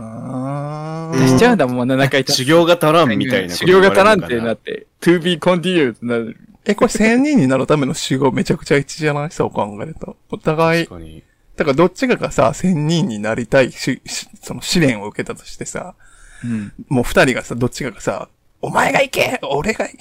[1.13, 3.53] 足しちゃうんだもん、7回足修行が足らんみたいな。
[3.53, 6.37] 修行が足らんってなって、to be continued ってなる。
[6.65, 9.31] え、これ1000人になるための集合めちゃくちゃ一致じゃない？
[9.31, 10.15] そう考えると。
[10.29, 11.23] お互い、確かに。
[11.57, 15.95] だからどっちかがさ、1000人になりたいし、しその試練を受けたとしてさ、
[16.43, 16.73] うん。
[16.89, 18.29] もう二人がさ、どっちかがさ、
[18.61, 19.97] お前が行け俺がい、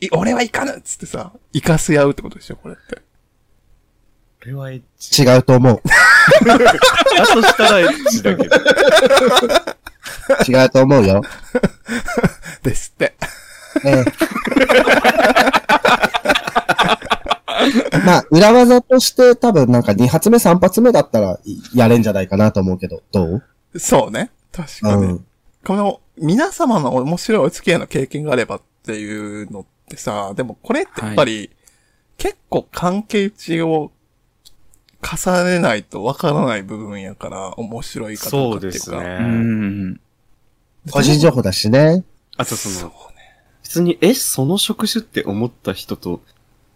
[0.00, 3.00] い俺は行かぬっつってさ、行かせ合うってことでしょ、これって。
[4.42, 5.22] これはエッチ。
[5.22, 5.80] 違うと思う。
[6.44, 8.56] だとしたらエッチだけど。
[10.48, 11.22] 違うと思うよ。
[12.64, 13.14] ですって。
[13.84, 14.04] ええ
[18.04, 21.38] まあ、裏技として多分なんか2発目3発目だったら
[21.72, 23.24] やれんじゃないかなと思うけど、ど
[23.74, 23.78] う？
[23.78, 24.32] そうね。
[24.50, 25.04] 確かに。
[25.04, 25.24] うん。
[25.64, 31.50] この、皆様の面白いお付き合いの経験があればっていうのってさ、でもこれってやっぱり、
[32.18, 33.92] 結構関係値を
[35.02, 38.78] 重ねないとわからない部分やから、面白いかどうかっていうか。
[38.78, 39.22] そうですねう。
[39.24, 40.00] ん。
[40.90, 42.04] 個人情報だしね。
[42.36, 42.94] あとそそうの、
[43.62, 46.20] 普通に、え、その職種って思った人と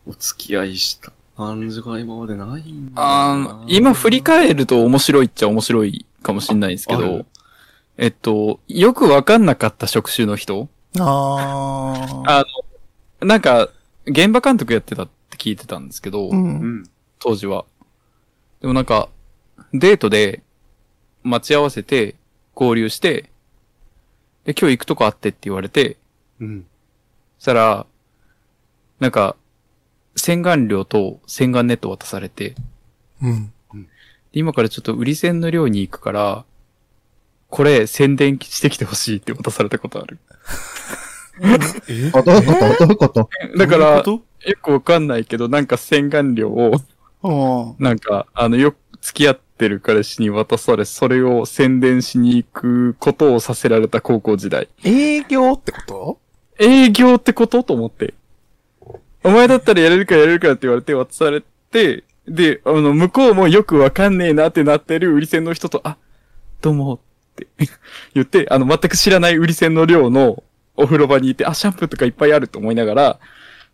[0.06, 7.26] お付き合いした感じが今までないんだよあ今振り返ると面白いっちゃ面白いかもしれないですけど、
[7.98, 10.68] えっと、よくわかんなかった職種の人
[10.98, 12.30] あー。
[12.30, 12.44] あ
[13.20, 13.68] の、なんか、
[14.06, 16.30] 現場監督やってたって聞いてたんですけど、う。
[16.30, 16.90] うんん。
[17.18, 17.64] 当時は。
[18.66, 19.08] でもなんか、
[19.72, 20.42] デートで
[21.22, 22.16] 待ち合わせて、
[22.52, 23.30] 合流して、
[24.44, 25.98] で、今日行くとこあってって言われて、
[26.40, 26.66] うん。
[27.38, 27.86] そしたら、
[28.98, 29.36] なんか、
[30.16, 32.56] 洗顔料と洗顔ネット渡されて、
[33.22, 33.52] うん。
[33.72, 33.82] で
[34.32, 36.44] 今からちょっと売り線の寮に行くから、
[37.50, 40.18] これ宣伝してきてほしいって渡されたことある。
[41.88, 42.10] え？
[42.12, 42.84] あどういうこと？
[42.84, 43.30] どういうこと？
[43.56, 44.22] だから、よ
[44.60, 46.84] くわかんないけど、なんか洗顔料を、うん。
[47.78, 54.68] なんか、あの、よく付き合ってる彼氏に渡され、それを宣伝しに行くことをさせられた高校時代。
[54.84, 56.18] 営業ってこと？
[56.58, 57.62] 営業ってこと？
[57.62, 58.14] と思って。
[59.22, 65.96] お前だったらやれるかやれるかって言われて渡されて、で、あの、向こうもよくわかんねえなってなってる売り線の人と、あ、
[66.60, 66.98] どうも、っ
[67.36, 67.46] て
[68.14, 70.42] 言って、あの、全く知らない売り線の量の
[70.76, 73.18] お風呂場にいて、あ、シャンプーとかいっぱいあると思いながら、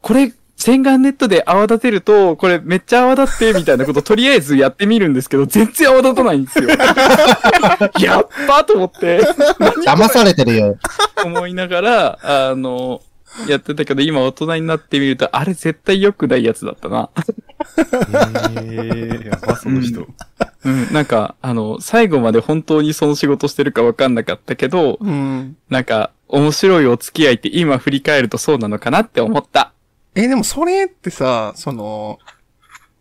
[0.01, 0.33] これ、
[0.63, 6.69] 洗顔ネットで泡立てると、これめっちゃ泡立って、みたいなことをとりあえずやってみるんですけど、全然泡立たないんですよ。
[8.01, 9.21] やっばと思って、
[9.85, 10.79] 騙されてるよ。
[11.25, 12.19] 思いながら、
[12.51, 13.03] あの、
[13.49, 17.11] やってたけど、今大人になってみると、あれ絶対良くないやつだったな。
[18.63, 20.07] ええやば、その人。
[20.65, 25.57] うん、なんか、あの、最後まで本当にその仕事してるかわかんなかったけど、うん。
[25.69, 29.72] なんか、面白いお付き合いって今振り返るとそうなのかなって思った。
[30.15, 32.19] え、でもそれってさ、その、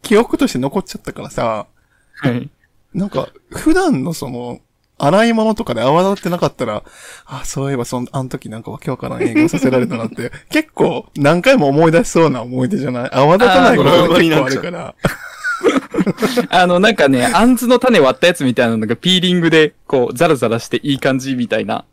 [0.01, 1.67] 記憶として残っちゃったからさ、
[2.15, 2.49] はい。
[2.93, 4.59] なんか、普段のその、
[4.97, 6.83] 洗い物とかで泡立ってなかったら、
[7.25, 13.09] あ、そういえばその、あの時なんかわけわからん営業させられたなって、 結構何回も思い出しそうな思い出じゃない？
[13.11, 14.95] 泡立たないことが結構あるから。
[16.49, 21.85] あの、なんかね、あんずの種割ったやつみたいなのがピーリングで、こう、ザラザラしていい感じみたいな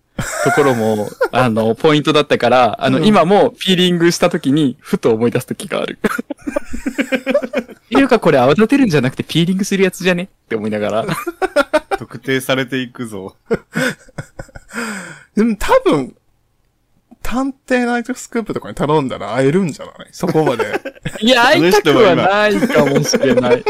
[0.45, 5.99] ところも、あの、ポイントだったから、あの、うん今もピーリングした時に、ふと思い出す時がある。
[6.05, 11.07] っていうかこれ泡立てるんじゃなくてピーリングするやつじゃねって思いながら。
[11.99, 13.37] 特定されていくぞ。
[15.37, 16.15] でも多分、
[17.23, 20.09] 探偵ナイトスクープとかに頼んだら会えるんじゃない？
[20.13, 20.65] そこまで。
[21.21, 23.65] いや、会いたくはないかもしれない。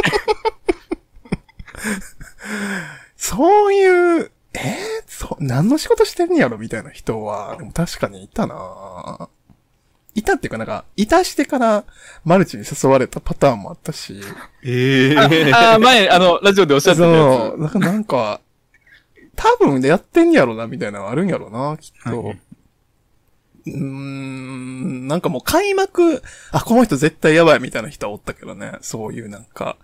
[3.17, 4.59] そういう、え？
[4.59, 4.88] ー、
[5.41, 9.29] 何の仕事してんやろみたいな人は、でも確かにいたな。
[10.15, 11.85] いたっていうかなんか、いたしてから
[12.25, 14.21] マルチに誘われたパターンもあったし、
[14.65, 15.53] ええ。
[15.53, 18.41] ああ、前、あの、ラジオでおっしゃってたやそう、なんかなんか、
[19.37, 22.23] 多分やってんやろな、みたいなのあるんやろな、きっと。
[22.25, 22.35] は
[23.67, 29.77] うーん、なんかもう開幕、あ、この人絶対やばいみたいな人はおったけどね、そういうなんか、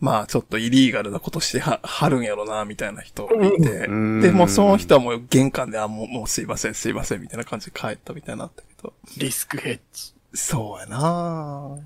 [0.00, 9.18] まあちょっとイリーガルなことしては、 はるんやろな、みたいな人いて、うんで、もうその人はもう玄関で、あ、もう、もうすいません、すいません、みたいな感じで帰ったみたいになったけど、つ。
[9.18, 10.14] リスクヘッジ。
[10.34, 11.78] そうやな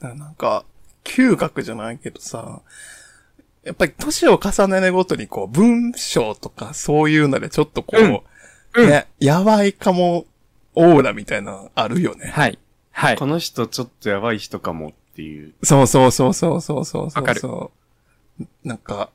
[0.00, 0.64] なんか、
[1.04, 2.60] 嗅覚じゃないけどさ、
[3.62, 8.20] やっぱり年を重ねるごとにこう、文章とかそういうのでちょっとこう、うん
[8.74, 10.26] うんね、やばいかも、
[10.74, 12.30] オーラみたいなのあるよね。
[12.30, 12.58] はい。
[12.92, 13.16] はい。
[13.16, 15.54] この人ちょっとやばい人かもっていう。
[15.62, 17.22] そうそうそうそうそうそうそう。
[17.22, 17.42] わかる
[18.64, 19.10] なんか、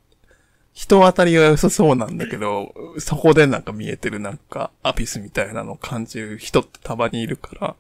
[0.74, 7.76] 人当たりは良さそうなんだけど、そこでなんか見えてるなんか、アピスみたいなのを感じる人ってたまにいるから、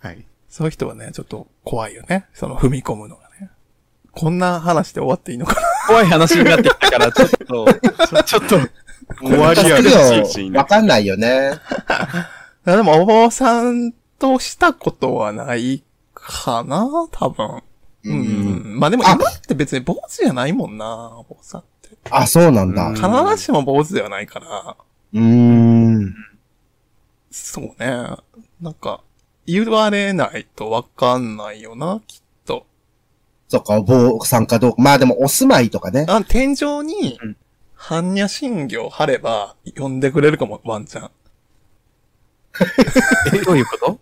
[0.00, 0.24] はい。
[0.48, 2.26] そういう人はね、ちょっと怖いよね。
[2.32, 3.50] その踏み込むのがね。
[4.12, 5.60] こんな話で終わっていいのかな？
[5.86, 7.66] 怖い話になってきたから、 ちょっと、
[8.24, 8.58] ちょっと、
[9.20, 9.90] 怖リアルな
[10.24, 11.52] シーンになわかんないよね。
[12.64, 15.82] でも、お坊さんとしたことはない
[16.30, 17.62] かな多分。
[18.04, 18.78] うん。
[18.78, 21.90] まあでも今って別に坊主じゃないもんな、お坊さんって。
[22.10, 22.88] あ、そうなんだ。
[22.88, 24.76] うん必ずしも坊主ではないから。
[25.12, 26.14] うーん。
[27.30, 28.16] そうね。
[28.60, 29.00] なんか、
[29.46, 32.66] 言われないとわかんないよな、きっと。
[33.48, 34.82] そっか、坊さんかどうか。
[34.82, 36.06] まあでも、お住まいとかね。
[36.08, 37.36] あ、天井にうん、
[37.76, 41.10] 般若心経貼れば、呼んでくれるかも、ワンちゃん。
[43.46, 44.00] どういうこと？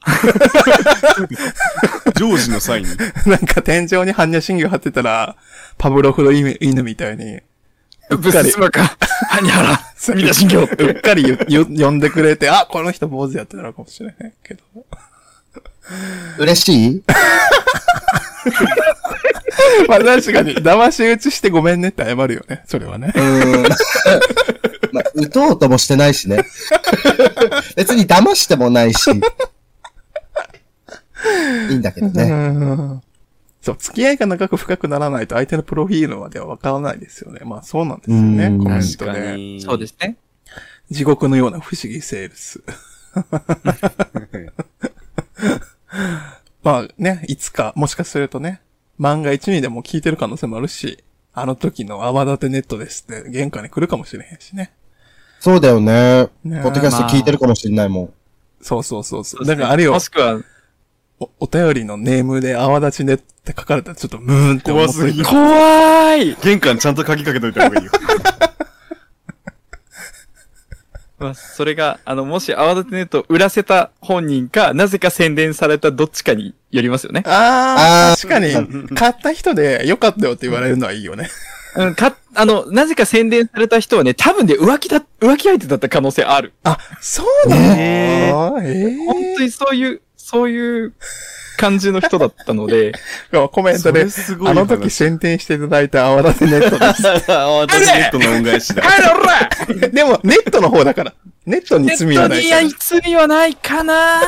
[2.17, 2.89] ジョージの際に。
[3.27, 5.37] なんか天井に般若心経貼ってたら、
[5.77, 7.41] パブロフの犬犬みたいに、
[8.11, 8.97] ブススマか、
[9.29, 9.81] ハニハラ、
[10.15, 10.83] みんな信教って。
[10.85, 14.63] うっかり呼んでくれて、あ、この人坊主やってたのかもしれへんけど。
[16.39, 17.03] 嬉しい？
[19.89, 23.13] まあ確かに、騙し討ちしてごめんねって謝るよね、それはね。
[23.15, 23.63] うーん。
[24.93, 26.43] まあ、打とうともしてないしね。
[27.77, 29.11] 別に騙してもないし。
[31.71, 32.25] いいんだけどうね。
[32.25, 33.03] ん
[33.61, 37.41] そう、付き合いが長く深くならないと相手のプロフィールまではわからないですよね。
[37.45, 39.37] まあそうなんですよね、うんコメン確かトで。
[39.37, 39.61] に。
[39.61, 40.17] そうですね。
[40.91, 42.63] 地獄のような不思議セールス。
[46.63, 48.61] まあね、いつか、もしかするとね、
[48.99, 54.73] 万が一にでも聞いてる可能性もあるし、あの時の泡立てネットですって玄関に来るかもしれへんしね。
[55.41, 56.29] そうだよね。
[56.45, 58.13] ねポッドキャスト聞いてるかもしれないもん。
[58.61, 59.45] そうそうそうそう。
[59.45, 60.41] だからあれよも、しくは、
[61.21, 67.93] おお便りのネームで泡立ちねって書かれたらちょっとムーンって思って怖すぎる怖い玄関ちゃんと鍵かけといた方がいいよ。
[71.19, 77.23] まあ、それが、あの、もし泡立てネットを売らせた本人か、なぜか宣伝されたどっちかによりますよね。
[77.27, 81.29] ああ、あー確かに、買った人で良かったよって言われるのはいいよね。
[81.77, 86.53] うん、か、あの、なぜか宣伝された人はね、多分で浮気だ、浮気相手だった可能性ある。
[86.63, 90.93] あ、そうなのえええ本当にそういう、そういう
[91.59, 92.93] 感じの人だったので、
[93.53, 94.07] コメントで
[94.47, 97.07] あの時宣伝していただいた泡立てネットです。
[97.31, 98.83] 私ネットの恩返しだ。
[98.83, 101.13] 帰れおらでも、ネットの方だから。
[101.45, 102.69] ネットに罪はないから。
[102.79, 104.21] 罪はないかな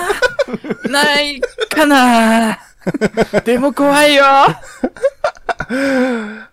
[0.90, 2.58] ないかな
[3.44, 4.60] でも怖いよあ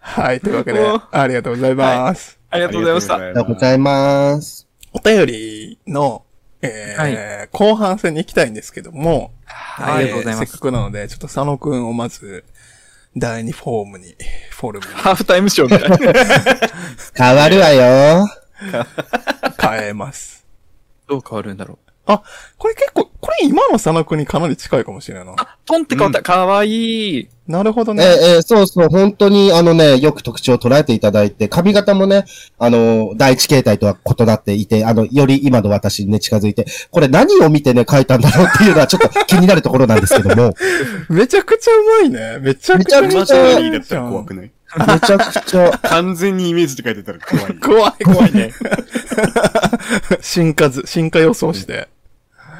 [0.01, 2.37] はい、というわけでありがとうございます。
[2.57, 3.15] りがとうございました。
[3.15, 4.67] ありがとうございます。
[4.93, 6.23] お便りの、
[6.61, 9.31] えー後半戦に行きたいんですけども、
[9.77, 10.41] ありがとうございます。
[10.41, 10.57] えーせっか。
[10.59, 12.43] くなので、ちょっと佐野くんをまず、
[13.15, 14.15] 第2フォームに、
[14.51, 14.91] フォルムに。
[14.99, 15.97] ハーフタイムショーみたいな。
[17.15, 18.27] 変わるわよ。
[19.59, 20.45] 変えます。
[21.07, 21.53] どう変わる。
[21.53, 21.86] んだろう。
[22.07, 22.21] あ、
[22.57, 25.35] これ結構、これ今の佐野くんにかなり近いかもしれないな。
[25.65, 26.21] トンって変わった。
[26.21, 27.27] かわいい。
[27.47, 28.03] なるほどえね。
[28.37, 32.25] えそうそう、本当にあのね、よく特徴を捉えていただいて、髪型もね、
[32.59, 40.53] あの、第一形態とは異なっていて、あの、より今の私にね、近づいて、これ何を見てね、書いたんだろうっていうのはちょっと気になるところなんですけども、
[41.09, 42.37] めちゃくちゃうまいね。
[42.39, 44.51] めちゃくちゃめちゃくちゃマジョリーだったら怖くない？
[44.77, 47.55] めちゃくちゃ、完全にイメージって書いてたら怖い。
[47.55, 48.51] 怖い怖いね。
[50.21, 51.87] 進化図、進化予想して。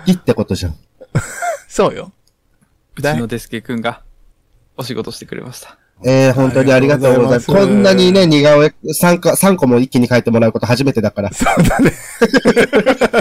[0.08, 0.76] いいってことじゃん。
[1.68, 2.12] そうよ。
[2.96, 4.02] うちのデスケ君が
[4.76, 5.78] お仕事してくれました。
[6.04, 7.52] えー、本当にありがとうございます。
[7.52, 11.92] ますこんなにね、似顔絵3か、三個も一気に書いてもらうこと初めてだから、そうだね。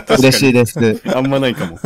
[0.18, 0.78] 嬉しいです。
[1.06, 1.78] あんまないかも。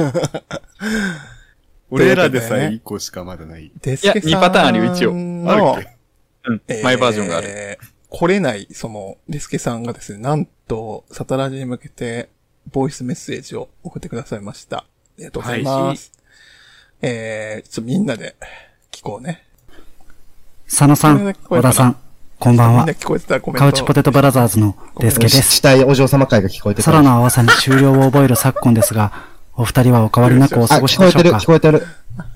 [1.90, 3.72] 俺らでさえ1個しかまだない。
[3.82, 5.90] デスいや二パターンあるよ一応のあるっけ？
[6.46, 6.62] うん。
[6.68, 7.78] えーマイバージョンがある。
[8.08, 12.28] 来れない、その、デスケさんがですね、なんと、サタラジに向けて、
[12.72, 14.84] ボイスメッセージを送ってくださいました。
[15.20, 16.12] ありがとうございます。
[17.02, 18.36] えー、ちょっとみんなで
[18.90, 19.44] 聞こうね。
[20.66, 21.96] 佐野さん、小田さん、
[22.38, 22.92] こんばんはみんな。
[22.94, 23.34] 聞こえてた？
[23.34, 23.60] らコメント。
[23.60, 25.56] カウチポテトブラザーズのデスケです。
[25.56, 26.90] 死体お嬢様会が聞こえてた。
[26.90, 29.12] 空の淡さに終了を覚える昨今ですが、
[29.56, 31.38] お二人はお変わりなくおあ、過ごし聞こえてる、でしょうか？
[31.44, 31.86] 聞こえてる。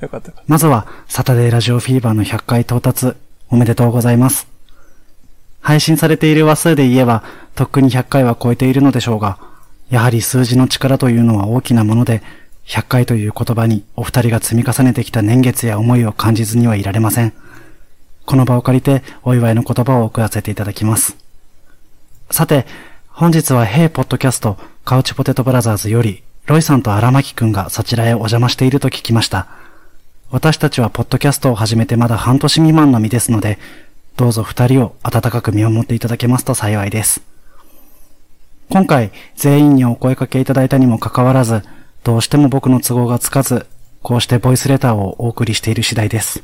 [0.02, 3.14] よかったよかっまずは、サタデーラジオフィーバーの100回到達、
[3.48, 4.46] おめでとうございます。
[5.62, 7.22] 配信されている話数で言えば、
[7.54, 9.38] とっくに100回は超えているのでしょうが、
[9.88, 12.22] やはり数字の力というのは大きなもので、
[12.66, 17.32] 100回という言葉にお二人が積み重ねてきた年月や思いを感じずにはいられません。
[18.24, 21.16] この場を借りて、お祝いの言葉を送らせていただきます。
[22.30, 22.66] さて、
[23.08, 29.46] 本日は、ヘイポッドキャスト、カウチポテトブラザーズより、ロイさんと荒牧くんがそちらへお邪魔していると聞きました。
[30.30, 33.58] 私たちはポッドキャストを始めてまだ半年未満の身ですので、
[34.16, 37.22] どうぞ二人を温かく見守っていただけますと幸いです。
[38.70, 41.62] 今回、全員にお声かけいただいたにもかかわらず、
[42.04, 43.66] どうしても僕の都合がつかず、
[44.02, 46.42] こうしてボイスレターをお送りしている次第です。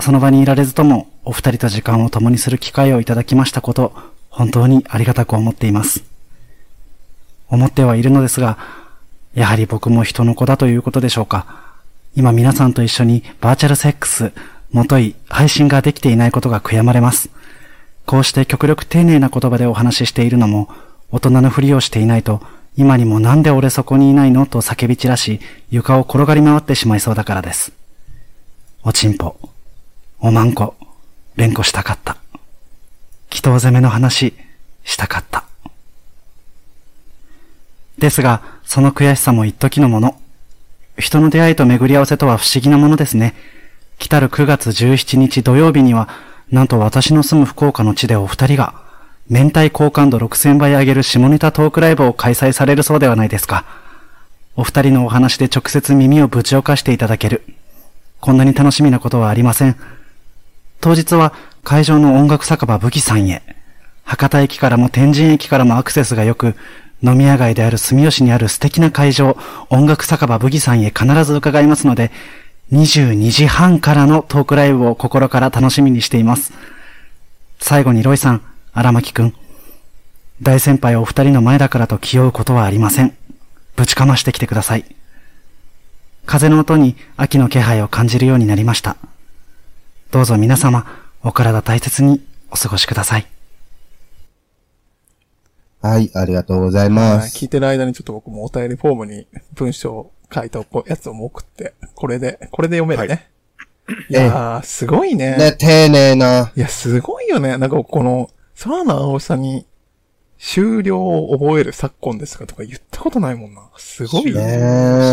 [0.00, 3.92] その場にいられずとも、お二人と時間を共にする機会をいただきましたこと、
[4.28, 6.02] 本当にありがたく思っています。
[7.48, 8.58] 思ってはいるのですが、
[9.34, 11.46] やはり僕も人の子だということでしょうか。
[12.16, 14.32] 今皆さんと一緒にバーチャルセックス、
[14.72, 17.30] もとい配信ができていないことが悔やまれます。
[18.04, 20.68] こうして極力丁寧な言葉でお話ししているのも、
[21.12, 22.42] 大人のふりをしていないと、
[22.76, 27.72] 今にもなんで俺そこにいないのと叫び散らし、床を転がり回ってしまいそうだからです。
[28.82, 29.36] おちんぽ、
[30.20, 30.74] おまんこ、
[31.36, 32.16] 連呼したかった。
[33.30, 34.34] 祈祷攻めの話、
[34.84, 35.44] したかった。
[37.98, 40.20] ですが、その悔しさも一時のもの。
[40.98, 43.34] 人の出会いと巡り合わせとは不思議なものですね。
[43.98, 46.08] 来たる9月17日土曜日には、
[46.50, 48.85] なんと私の住む福岡の地でお二人が、
[49.28, 53.64] 明太好感度6000倍上げる下ネタトークライブを開催されるそうではないですか。
[54.54, 57.42] お二人のお話で直接耳をぶちおかしていただける。
[58.20, 59.76] こんなに楽しみなことはありません。
[60.80, 61.32] 当日は
[61.64, 63.42] 会場の音楽酒場武器さんへ。
[64.04, 66.54] 博多駅からも天神駅からもアクセスが良く、
[67.02, 69.36] 飲み屋街である住吉にある素敵な会場、
[69.68, 72.12] 音楽酒場武器さんへ必ず伺いますので、
[72.72, 76.52] 22時半からのトークライブを心から楽しみにしています。
[77.58, 78.42] 最後にロイさん、
[78.78, 79.34] 荒牧くん。
[80.42, 83.16] 大先輩お二人の前だからと気負うことはありません。
[83.74, 84.84] ぶちかましてきてください。
[86.26, 88.98] 風の音に秋の気配を感じるようになりました。
[90.10, 90.84] どうぞ皆様、
[91.22, 92.20] お体大切に
[92.50, 93.26] お過ごしください。
[95.80, 96.90] はい、ありがとうございた。
[96.92, 97.22] ます。
[97.22, 103.30] はい聞いてる間にちょっと僕もお便りフォームに文章を書いたやつをもう送って、これで、これで読めるね。
[104.10, 105.34] い、やー、すごいね。
[105.38, 106.52] ね、丁寧な。
[106.54, 107.56] いや、すごいよね。
[107.56, 109.66] なんかこの、空の青さに
[110.38, 113.70] 終了を覚える昨今ですかとか言ったことないもんな。
[113.76, 114.40] すごいねね。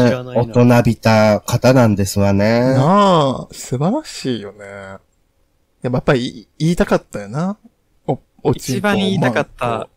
[0.06, 2.74] え知らないな大人びた方なんですわね。
[2.74, 4.66] なあ、素晴らしいよね。
[4.66, 5.00] やっ
[5.82, 7.58] ぱやっぱり言いたかったよな。
[8.08, 9.90] お、おちん一ぽ番言いたかっまあた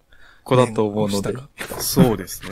[0.45, 1.35] 子だと思うので
[1.79, 2.51] そうですね。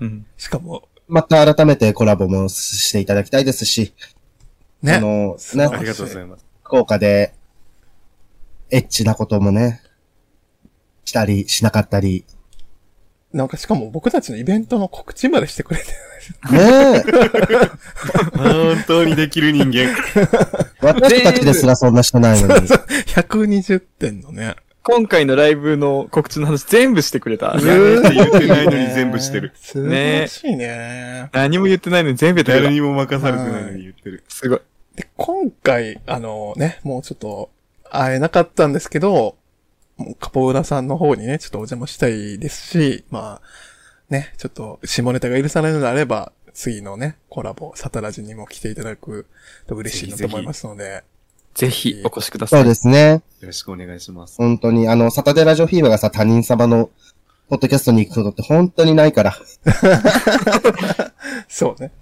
[0.00, 0.26] うん。
[0.36, 3.94] しかも、また改めてコラボもしていただきたいですし。
[4.82, 5.00] ね。
[5.00, 6.44] の、ねありがとうございます。
[6.62, 7.34] 福岡で、
[8.70, 9.83] エッチなこともね、
[11.04, 12.24] したり、しなかったり。
[13.32, 15.86] なんかしかも僕たちのイベントの告知までしてくれて、
[16.50, 16.58] ね
[16.98, 17.04] え。
[18.36, 19.94] 本当にできる人間。
[20.80, 22.68] 私たちですらそんなしてないのに。
[23.14, 24.54] 120点のね。
[24.82, 27.46] 今回のライブの告知の話全部してくれた。
[27.46, 27.62] やめ
[28.02, 29.52] て言ってないのに全部してる。
[29.56, 31.30] 素晴らしいね。
[31.32, 32.52] 何も言ってないのに全部やって。
[32.52, 34.22] 誰にも任されてないのに言ってる。
[34.28, 34.60] すごい。
[34.94, 37.50] で、今回、あのね、もうちょっと
[37.90, 39.36] 会えなかったんですけど、
[40.18, 49.26] カポウラさんの方にね、ちょっとお邪魔したいですし、まあ、ね、ちょっと下ネタが許されるのであれば、次のね、コラボ、サタラジにも来ていただく
[49.66, 51.04] と嬉しいなと思いますので、
[51.54, 52.62] ぜひお越しください。
[52.62, 53.22] そうですね。
[53.40, 54.36] よろしくお願いします。
[54.38, 56.90] 本当に、あの、サタデーラジオフィーバーがさ、他人様の、
[57.48, 59.36] ポッドキャストに行くことって本当にないから。
[61.48, 61.92] そうね。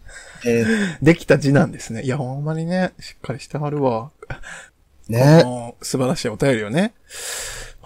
[0.47, 2.03] えーできた字なんですね。
[2.03, 4.11] いや、ほんまにね、しっかりしてはるわ。
[5.09, 6.93] ね素晴らしいお便りをね、まあ、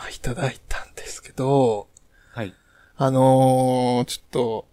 [0.09, 1.89] いただいたんですけど、
[2.33, 2.55] はい。
[2.97, 4.69] あのーちょっと、